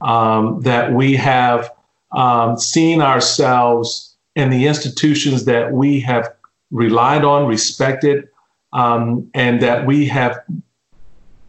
Um, 0.01 0.61
that 0.61 0.91
we 0.91 1.15
have 1.15 1.71
um, 2.11 2.57
seen 2.57 3.01
ourselves 3.01 4.15
and 4.35 4.51
the 4.51 4.67
institutions 4.67 5.45
that 5.45 5.71
we 5.71 6.01
have 6.01 6.33
relied 6.69 7.23
on, 7.23 7.47
respected, 7.47 8.27
um, 8.73 9.29
and 9.33 9.61
that 9.61 9.85
we 9.85 10.05
have 10.07 10.37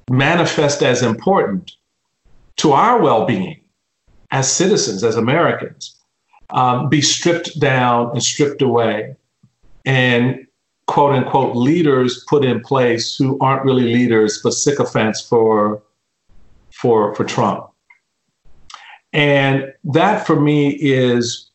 manifest 0.08 0.82
as 0.82 1.02
important 1.02 1.72
to 2.56 2.72
our 2.72 3.00
well-being 3.00 3.60
as 4.30 4.50
citizens, 4.50 5.02
as 5.02 5.16
Americans, 5.16 5.96
um, 6.50 6.88
be 6.88 7.00
stripped 7.00 7.58
down 7.58 8.10
and 8.12 8.22
stripped 8.22 8.62
away, 8.62 9.16
and 9.84 10.45
quote 10.86 11.14
unquote 11.14 11.56
leaders 11.56 12.24
put 12.28 12.44
in 12.44 12.60
place 12.60 13.16
who 13.16 13.38
aren't 13.40 13.64
really 13.64 13.92
leaders 13.92 14.40
but 14.42 14.52
sycophants 14.52 15.20
for 15.20 15.82
for 16.72 17.14
for 17.14 17.24
Trump. 17.24 17.68
And 19.12 19.72
that 19.84 20.26
for 20.26 20.38
me 20.38 20.70
is 20.80 21.50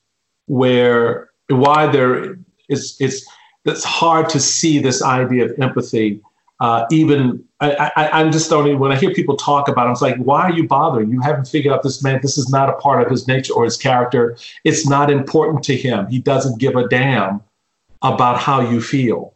where 0.47 1.29
why 1.49 1.87
there 1.87 2.37
is 2.69 2.97
it's 2.99 3.25
it's 3.65 3.83
hard 3.83 4.29
to 4.29 4.39
see 4.39 4.79
this 4.79 5.03
idea 5.03 5.45
of 5.45 5.59
empathy. 5.59 6.21
Uh, 6.59 6.85
even 6.91 7.43
I, 7.59 7.91
I, 7.95 8.21
am 8.21 8.31
just 8.31 8.51
only 8.51 8.75
when 8.75 8.91
I 8.91 8.95
hear 8.95 9.11
people 9.13 9.35
talk 9.35 9.67
about 9.67 9.87
it, 9.87 9.91
it's 9.91 10.01
like, 10.01 10.17
why 10.17 10.41
are 10.41 10.51
you 10.51 10.67
bothering? 10.67 11.09
You 11.09 11.19
haven't 11.19 11.47
figured 11.47 11.73
out 11.73 11.81
this 11.81 12.03
man. 12.03 12.19
This 12.21 12.37
is 12.37 12.49
not 12.49 12.69
a 12.69 12.73
part 12.73 13.03
of 13.03 13.09
his 13.09 13.27
nature 13.27 13.53
or 13.53 13.63
his 13.63 13.77
character. 13.77 14.37
It's 14.63 14.87
not 14.87 15.09
important 15.09 15.63
to 15.63 15.75
him. 15.75 16.07
He 16.07 16.19
doesn't 16.19 16.59
give 16.59 16.75
a 16.75 16.87
damn 16.87 17.41
about 18.01 18.39
how 18.39 18.61
you 18.61 18.81
feel. 18.81 19.33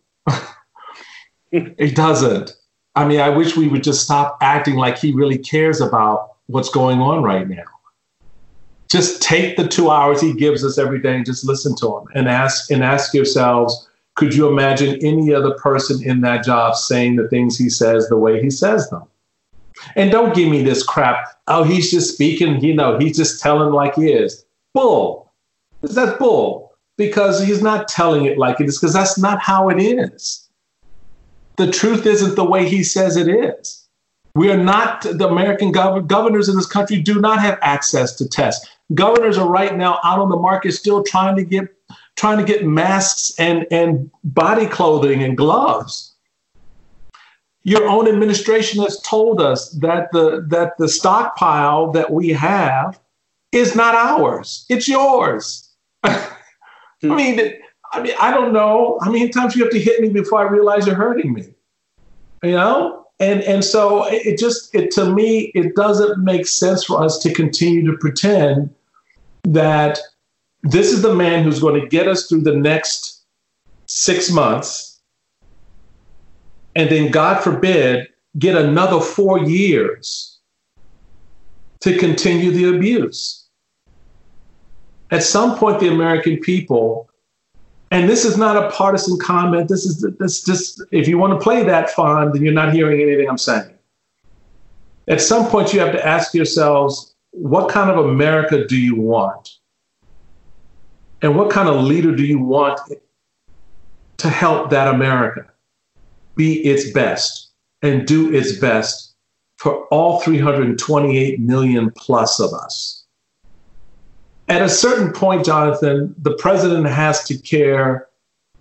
he 1.52 1.92
doesn't. 1.92 2.56
I 2.96 3.06
mean, 3.06 3.20
I 3.20 3.30
wish 3.30 3.58
we 3.58 3.68
would 3.68 3.84
just 3.84 4.04
stop 4.04 4.38
acting 4.42 4.76
like 4.76 4.98
he 4.98 5.12
really 5.12 5.38
cares 5.38 5.82
about 5.82 6.36
what's 6.48 6.70
going 6.70 7.02
on 7.02 7.24
right 7.24 7.48
now. 7.48 7.64
Just 8.90 9.22
take 9.22 9.58
the 9.58 9.68
two 9.68 9.90
hours 9.90 10.22
he 10.22 10.34
gives 10.34 10.64
us 10.64 10.78
every 10.78 11.02
day 11.02 11.16
and 11.16 11.26
just 11.26 11.46
listen 11.46 11.76
to 11.78 11.98
him 11.98 12.08
and 12.14 12.30
ask 12.30 12.72
and 12.72 12.84
ask 12.84 13.14
yourselves 13.14 13.90
could 14.14 14.34
you 14.34 14.48
imagine 14.48 14.98
any 15.06 15.34
other 15.34 15.56
person 15.56 16.02
in 16.02 16.22
that 16.22 16.46
job 16.46 16.76
saying 16.76 17.18
the 17.18 17.28
things 17.28 17.58
he 17.58 17.70
says 17.70 18.08
the 18.08 18.16
way 18.16 18.42
he 18.42 18.50
says 18.50 18.90
them? 18.90 19.04
And 19.98 20.10
don't 20.10 20.34
give 20.34 20.50
me 20.50 20.64
this 20.64 20.84
crap. 20.84 21.38
Oh 21.48 21.64
he's 21.64 21.92
just 21.92 22.14
speaking 22.14 22.64
you 22.64 22.74
know 22.74 22.98
he's 22.98 23.18
just 23.18 23.42
telling 23.42 23.74
like 23.74 23.96
he 23.96 24.14
is. 24.14 24.46
Bull. 24.74 25.34
Is 25.82 25.96
that 25.96 26.18
bull 26.18 26.65
because 26.98 27.44
he's 27.44 27.62
not 27.62 27.88
telling 27.88 28.26
it 28.26 28.38
like 28.38 28.60
it 28.60 28.68
is 28.68 28.78
because 28.78 28.94
that's 28.94 29.18
not 29.18 29.40
how 29.40 29.70
it 29.70 29.82
is 29.82 30.50
the 31.58 31.72
truth 31.72 32.06
isn't 32.06 32.36
the 32.36 32.46
way 32.46 32.68
he 32.68 32.84
says 32.84 33.16
it 33.18 33.28
is 33.28 33.86
we 34.36 34.52
are 34.52 34.58
not 34.58 35.02
the 35.02 35.28
American 35.28 35.72
gov- 35.72 36.08
governors 36.08 36.50
in 36.50 36.58
this 36.58 36.66
country 36.66 36.98
do 37.02 37.22
not 37.22 37.40
have 37.40 37.58
access 37.62 38.14
to 38.16 38.28
tests. 38.28 38.68
Governors 38.94 39.38
are 39.38 39.50
right 39.50 39.76
now 39.76 40.00
out 40.04 40.20
on 40.20 40.30
the 40.30 40.36
market 40.36 40.74
still 40.74 41.04
trying 41.04 41.38
to 41.38 41.44
get 41.44 41.70
trying 42.18 42.38
to 42.38 42.44
get 42.44 42.66
masks 42.66 43.34
and, 43.40 43.66
and 43.72 44.12
body 44.24 44.68
clothing 44.68 45.24
and 45.24 45.38
gloves. 45.38 46.14
Your 47.64 47.88
own 47.88 48.08
administration 48.08 48.84
has 48.84 49.02
told 49.02 49.42
us 49.42 49.72
that 49.72 50.12
the 50.12 50.46
that 50.50 50.78
the 50.78 50.90
stockpile 50.90 51.92
that 51.94 52.12
we 52.12 52.30
have 52.30 53.00
is 53.54 53.74
not 53.74 53.96
ours. 53.96 54.66
It's 54.70 54.88
yours. 54.88 55.74
I 57.12 57.14
hmm. 57.14 57.38
mean, 57.38 57.54
I 57.94 58.02
mean, 58.02 58.14
I 58.20 58.32
don't 58.32 58.54
know 58.54 59.00
how 59.04 59.12
many 59.12 59.30
times 59.30 59.56
you 59.56 59.64
have 59.64 59.72
to 59.74 59.80
hit 59.80 60.02
me 60.02 60.10
before 60.10 60.40
I 60.40 60.52
realize 60.52 60.86
you're 60.86 60.96
hurting 60.96 61.34
me. 61.34 61.54
You 62.44 62.52
know? 62.52 63.06
and 63.20 63.42
and 63.44 63.64
so 63.64 64.06
it 64.08 64.38
just 64.38 64.74
it 64.76 64.92
to 64.92 65.14
me 65.14 65.52
it 65.56 65.76
doesn't 65.76 66.24
make 66.24 66.46
sense 66.46 66.84
for 66.84 67.02
us 67.02 67.18
to 67.20 67.34
continue 67.34 67.90
to 67.90 67.98
pretend 67.98 68.74
that 69.44 70.00
this 70.64 70.92
is 70.92 71.02
the 71.02 71.14
man 71.14 71.44
who's 71.44 71.60
going 71.60 71.80
to 71.80 71.88
get 71.88 72.08
us 72.08 72.28
through 72.28 72.42
the 72.42 72.56
next 72.56 73.24
six 73.86 74.30
months 74.30 75.00
and 76.76 76.90
then 76.90 77.10
god 77.12 77.42
forbid 77.42 78.08
get 78.38 78.56
another 78.56 79.00
four 79.00 79.40
years 79.40 80.40
to 81.80 81.98
continue 81.98 82.52
the 82.52 82.76
abuse 82.76 83.45
at 85.12 85.24
some 85.24 85.58
point 85.58 85.80
the 85.80 85.88
american 85.88 86.38
people 86.40 87.10
and 87.92 88.10
this 88.10 88.26
is 88.26 88.38
not 88.38 88.58
a 88.58 88.70
partisan 88.72 89.18
comment. 89.20 89.70
This 89.70 89.86
is 89.86 90.06
this 90.20 90.44
just 90.44 90.84
if 90.92 91.08
you 91.08 91.18
want 91.18 91.32
to 91.34 91.40
play 91.42 91.64
that 91.64 91.90
fond, 91.92 92.34
then 92.34 92.44
you're 92.44 92.54
not 92.54 92.74
hearing 92.74 93.02
anything 93.02 93.30
I'm 93.30 93.38
saying. 93.38 93.74
At 95.08 95.22
some 95.22 95.48
point, 95.48 95.72
you 95.72 95.80
have 95.80 95.92
to 95.92 96.06
ask 96.06 96.34
yourselves, 96.34 97.16
what 97.32 97.70
kind 97.70 97.92
of 97.92 98.06
America 98.06 98.66
do 98.66 98.76
you 98.76 98.96
want? 98.96 99.50
And 101.22 101.38
what 101.38 101.52
kind 101.52 101.70
of 101.70 101.84
leader 101.84 102.14
do 102.16 102.26
you 102.26 102.40
want 102.40 102.80
to 104.18 104.30
help 104.30 104.72
that 104.72 104.94
America 104.94 105.46
be 106.36 106.66
its 106.66 106.92
best 106.92 107.52
and 107.82 108.08
do 108.08 108.34
its 108.34 108.54
best 108.54 109.16
for 109.58 109.86
all 109.86 110.20
328 110.22 111.40
million 111.40 111.92
plus 111.92 112.40
of 112.40 112.52
us? 112.52 113.05
At 114.48 114.62
a 114.62 114.70
certain 114.70 115.12
point, 115.12 115.46
Jonathan, 115.46 116.14
the 116.20 116.34
president 116.34 116.86
has 116.88 117.24
to 117.26 117.38
care 117.38 118.08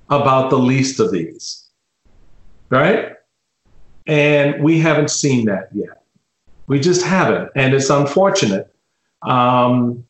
about 0.08 0.50
the 0.50 0.58
least 0.58 0.98
of 1.00 1.12
these, 1.12 1.68
right? 2.70 3.12
And 4.06 4.62
we 4.62 4.78
haven't 4.80 5.10
seen 5.10 5.46
that 5.46 5.68
yet. 5.74 6.02
We 6.66 6.80
just 6.80 7.04
haven't, 7.04 7.50
and 7.54 7.74
it's 7.74 7.90
unfortunate. 7.90 8.74
Um, 9.22 10.04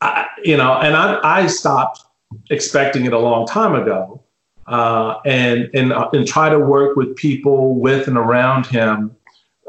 I, 0.00 0.26
you 0.42 0.56
know, 0.56 0.74
and 0.74 0.96
I, 0.96 1.20
I 1.22 1.46
stopped 1.46 2.02
expecting 2.50 3.04
it 3.04 3.12
a 3.12 3.18
long 3.18 3.46
time 3.46 3.74
ago, 3.74 4.22
uh, 4.66 5.16
and 5.26 5.68
and 5.74 5.92
and 5.92 6.26
try 6.26 6.48
to 6.48 6.58
work 6.58 6.96
with 6.96 7.14
people 7.16 7.74
with 7.74 8.08
and 8.08 8.16
around 8.16 8.64
him 8.66 9.14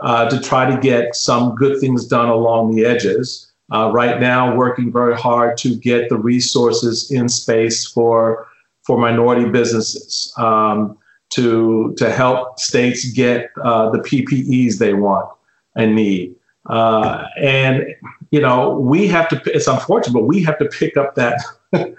uh, 0.01 0.29
to 0.29 0.39
try 0.39 0.69
to 0.69 0.79
get 0.79 1.15
some 1.15 1.55
good 1.55 1.79
things 1.81 2.05
done 2.05 2.29
along 2.29 2.73
the 2.73 2.85
edges 2.85 3.46
uh, 3.73 3.91
right 3.93 4.19
now 4.19 4.55
working 4.55 4.91
very 4.91 5.15
hard 5.15 5.57
to 5.57 5.75
get 5.75 6.09
the 6.09 6.17
resources 6.17 7.11
in 7.11 7.27
space 7.27 7.85
for 7.85 8.47
for 8.83 8.97
minority 8.97 9.49
businesses 9.49 10.33
um, 10.37 10.97
to 11.29 11.93
to 11.97 12.11
help 12.11 12.59
states 12.59 13.11
get 13.11 13.49
uh, 13.61 13.89
the 13.89 13.99
PPEs 13.99 14.77
they 14.77 14.93
want 14.93 15.29
and 15.75 15.95
need. 15.95 16.35
Uh, 16.67 17.25
and 17.37 17.85
you 18.31 18.39
know 18.39 18.77
we 18.77 19.07
have 19.07 19.27
to. 19.29 19.41
It's 19.45 19.67
unfortunate, 19.67 20.13
but 20.13 20.25
we 20.25 20.41
have 20.43 20.57
to 20.59 20.65
pick 20.65 20.97
up 20.97 21.15
that. 21.15 21.41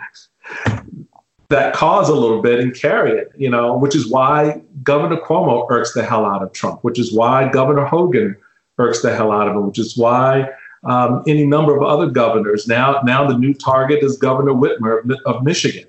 that 1.50 1.72
cause 1.72 2.10
a 2.10 2.14
little 2.14 2.42
bit 2.42 2.60
and 2.60 2.74
carry 2.74 3.10
it, 3.10 3.32
you 3.34 3.48
know, 3.48 3.74
which 3.74 3.96
is 3.96 4.10
why 4.10 4.60
Governor 4.82 5.16
Cuomo 5.16 5.66
irks 5.70 5.94
the 5.94 6.04
hell 6.04 6.26
out 6.26 6.42
of 6.42 6.52
Trump, 6.52 6.84
which 6.84 6.98
is 6.98 7.10
why 7.10 7.48
Governor 7.48 7.86
Hogan 7.86 8.36
irks 8.76 9.00
the 9.00 9.16
hell 9.16 9.32
out 9.32 9.48
of 9.48 9.56
him, 9.56 9.66
which 9.66 9.78
is 9.78 9.96
why 9.96 10.46
um, 10.84 11.22
any 11.26 11.44
number 11.46 11.76
of 11.76 11.82
other 11.82 12.08
governors 12.10 12.68
now 12.68 13.00
now 13.02 13.26
the 13.26 13.36
new 13.36 13.52
target 13.52 14.02
is 14.02 14.16
Governor 14.16 14.52
Whitmer 14.52 15.04
of, 15.04 15.10
of 15.26 15.44
Michigan. 15.44 15.86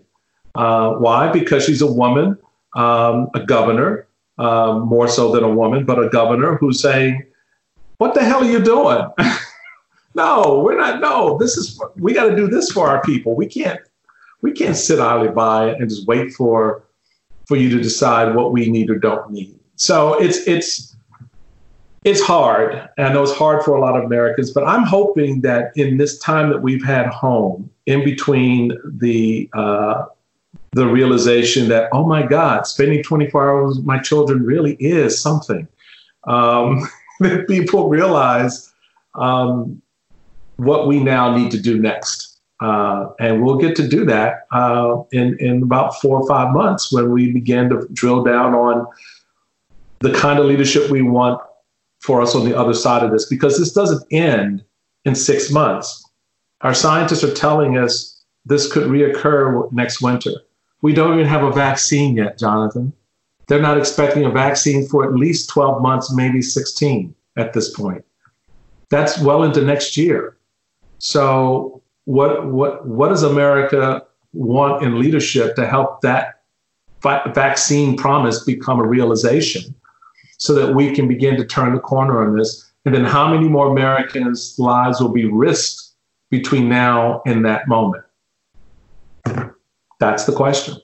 Uh, 0.56 0.94
why? 0.94 1.32
Because 1.32 1.66
she's 1.66 1.82
a 1.82 1.92
woman, 1.92 2.38
um, 2.76 3.30
a 3.34 3.40
governor, 3.46 4.08
um, 4.40 4.88
more 4.88 5.08
so 5.08 5.32
than 5.32 5.44
a 5.44 5.50
woman, 5.50 5.86
but 5.86 6.04
a 6.04 6.10
governor 6.10 6.56
who's 6.56 6.82
saying, 6.82 7.24
"What 7.98 8.14
the 8.14 8.24
hell 8.24 8.44
are 8.44 8.52
you 8.52 8.60
doing?" 8.60 9.08
no, 10.16 10.62
we're 10.64 10.78
not. 10.78 11.02
No, 11.02 11.38
this 11.38 11.56
is 11.56 11.80
we 11.96 12.14
got 12.14 12.30
to 12.30 12.36
do 12.36 12.48
this 12.48 12.72
for 12.72 12.88
our 12.88 13.02
people. 13.04 13.36
We 13.36 13.46
can't 13.46 13.80
we 14.42 14.52
can't 14.52 14.76
sit 14.76 15.00
idly 15.00 15.30
by 15.30 15.70
and 15.70 15.90
just 15.90 16.08
wait 16.08 16.34
for 16.34 16.84
for 17.48 17.58
you 17.58 17.70
to 17.70 17.82
decide 17.82 18.36
what 18.36 18.52
we 18.52 18.70
need 18.70 18.90
or 18.90 18.96
don't 18.96 19.32
need. 19.32 19.60
So 19.76 20.20
it's 20.20 20.48
it's 20.48 20.89
it's 22.04 22.22
hard. 22.22 22.90
And 22.98 23.08
I 23.08 23.14
know 23.14 23.24
it's 23.24 23.34
hard 23.34 23.64
for 23.64 23.76
a 23.76 23.82
lot 23.82 23.98
of 23.98 24.04
Americans, 24.04 24.52
but 24.52 24.64
I'm 24.64 24.84
hoping 24.84 25.42
that 25.42 25.72
in 25.76 25.98
this 25.98 26.18
time 26.20 26.50
that 26.50 26.62
we've 26.62 26.84
had 26.84 27.08
home, 27.08 27.70
in 27.86 28.04
between 28.04 28.78
the 28.86 29.50
uh, 29.54 30.06
the 30.72 30.88
realization 30.88 31.68
that 31.70 31.90
oh 31.92 32.06
my 32.06 32.26
God, 32.26 32.68
spending 32.68 33.04
24 33.04 33.50
hours 33.50 33.78
with 33.78 33.86
my 33.86 34.00
children 34.00 34.46
really 34.46 34.74
is 34.76 35.20
something. 35.20 35.68
Um, 36.26 36.88
that 37.20 37.48
people 37.48 37.90
realize 37.90 38.72
um, 39.16 39.82
what 40.58 40.88
we 40.88 41.02
now 41.02 41.36
need 41.36 41.52
to 41.52 41.60
do 41.60 41.80
next. 41.80 42.38
Uh, 42.62 43.10
and 43.20 43.42
we'll 43.42 43.58
get 43.58 43.74
to 43.78 43.88
do 43.88 44.04
that 44.06 44.46
uh, 44.52 45.02
in, 45.12 45.38
in 45.40 45.64
about 45.64 45.96
four 46.02 46.20
or 46.20 46.28
five 46.28 46.54
months 46.54 46.92
when 46.92 47.10
we 47.10 47.32
begin 47.32 47.70
to 47.70 47.88
drill 47.94 48.22
down 48.22 48.54
on 48.54 48.86
the 50.00 50.12
kind 50.14 50.40
of 50.40 50.46
leadership 50.46 50.90
we 50.90 51.02
want 51.02 51.42
for 52.00 52.22
us 52.22 52.36
on 52.36 52.46
the 52.46 52.58
other 52.58 52.74
side 52.74 53.04
of 53.04 53.12
this, 53.12 53.26
because 53.26 53.58
this 53.58 53.74
doesn't 53.74 54.04
end 54.12 54.64
in 55.06 55.16
six 55.16 55.52
months. 55.52 56.04
Our 56.62 56.74
scientists 56.74 57.24
are 57.24 57.34
telling 57.34 57.78
us 57.78 58.24
this 58.46 58.72
could 58.72 58.88
reoccur 58.88 59.72
next 59.72 60.02
winter. 60.02 60.32
We 60.82 60.94
don't 60.94 61.14
even 61.14 61.28
have 61.28 61.44
a 61.44 61.52
vaccine 61.52 62.16
yet, 62.16 62.38
Jonathan. 62.38 62.94
They're 63.48 63.62
not 63.62 63.78
expecting 63.78 64.26
a 64.26 64.30
vaccine 64.30 64.88
for 64.88 65.04
at 65.04 65.14
least 65.14 65.50
12 65.50 65.82
months, 65.82 66.14
maybe 66.14 66.42
16 66.42 67.14
at 67.38 67.54
this 67.54 67.74
point. 67.74 68.06
That's 68.90 69.20
well 69.20 69.44
into 69.44 69.62
next 69.62 69.98
year. 69.98 70.38
So 71.00 71.82
what 72.06 72.48
what 72.48 72.88
what 72.88 73.10
does 73.10 73.24
America 73.24 74.04
want 74.34 74.84
in 74.84 75.00
leadership 75.00 75.56
to 75.56 75.66
help 75.66 76.02
that 76.02 76.42
vaccine 77.02 77.96
promise 77.96 78.44
become 78.44 78.80
a 78.80 78.86
realization 78.86 79.76
so 80.40 80.54
that 80.56 80.74
we 80.74 80.94
can 80.94 81.08
begin 81.08 81.38
to 81.38 81.46
turn 81.46 81.74
the 81.74 81.80
corner 81.80 82.26
on 82.26 82.36
this? 82.36 82.70
And 82.86 82.96
then 82.96 83.06
how 83.06 83.32
many 83.32 83.48
more 83.48 83.68
Americans' 83.68 84.58
lives 84.58 85.00
will 85.00 85.12
be 85.12 85.26
risked 85.26 85.94
between 86.32 86.68
now 86.68 87.22
and 87.26 87.46
that 87.46 87.68
moment? 87.68 88.04
That's 90.00 90.26
the 90.26 90.32
question. 90.32 90.78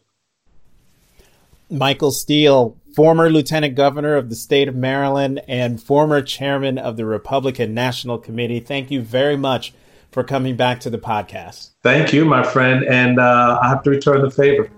Michael 1.70 2.12
Steele, 2.12 2.78
former 2.94 3.30
lieutenant 3.30 3.76
governor 3.76 4.16
of 4.16 4.30
the 4.30 4.36
state 4.36 4.68
of 4.68 4.76
Maryland 4.76 5.42
and 5.48 5.82
former 5.82 6.22
chairman 6.22 6.78
of 6.78 6.98
the 6.98 7.06
Republican 7.06 7.74
National 7.74 8.18
Committee. 8.18 8.60
Thank 8.60 8.92
you 8.92 9.02
very 9.02 9.38
much 9.38 9.74
for 10.12 10.24
coming 10.24 10.56
back 10.56 10.80
to 10.82 10.90
the 10.90 10.98
podcast. 10.98 11.72
Thank 11.82 12.14
you, 12.14 12.24
my 12.24 12.44
friend. 12.44 12.86
And 12.86 13.20
uh, 13.20 13.60
I 13.62 13.68
have 13.70 13.84
to 13.84 13.90
return 13.90 14.22
the 14.22 14.32
favor. 14.32 14.70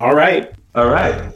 All 0.00 0.14
right. 0.14 0.52
All 0.74 0.88
right. 0.88 1.34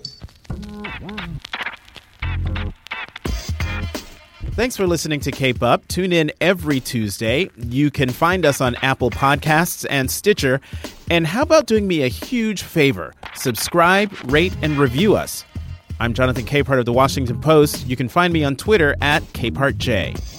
Thanks 4.57 4.75
for 4.75 4.87
listening 4.87 5.21
to 5.21 5.31
Cape 5.31 5.63
Up. 5.63 5.87
Tune 5.87 6.15
in 6.15 6.33
every 6.41 6.81
Tuesday. 6.81 7.51
You 7.59 7.91
can 7.91 8.09
find 8.09 8.47
us 8.47 8.63
on 8.63 8.75
Apple 8.77 9.11
Podcasts 9.11 9.85
and 9.91 10.11
Stitcher. 10.11 10.63
And 11.11 11.27
how 11.27 11.43
about 11.43 11.67
doing 11.67 11.87
me 11.87 12.05
a 12.05 12.09
huge 12.09 12.63
favor? 12.63 13.13
Subscribe, 13.35 14.11
rate, 14.33 14.55
and 14.63 14.79
review 14.79 15.15
us. 15.15 15.45
I'm 16.01 16.15
Jonathan 16.15 16.47
Capehart 16.47 16.79
of 16.79 16.87
the 16.87 16.93
Washington 16.95 17.39
Post. 17.39 17.87
You 17.87 17.97
can 17.97 18.09
find 18.09 18.33
me 18.33 18.45
on 18.45 18.57
Twitter 18.57 18.97
at 19.03 19.23
CapehartJ. 19.35 20.36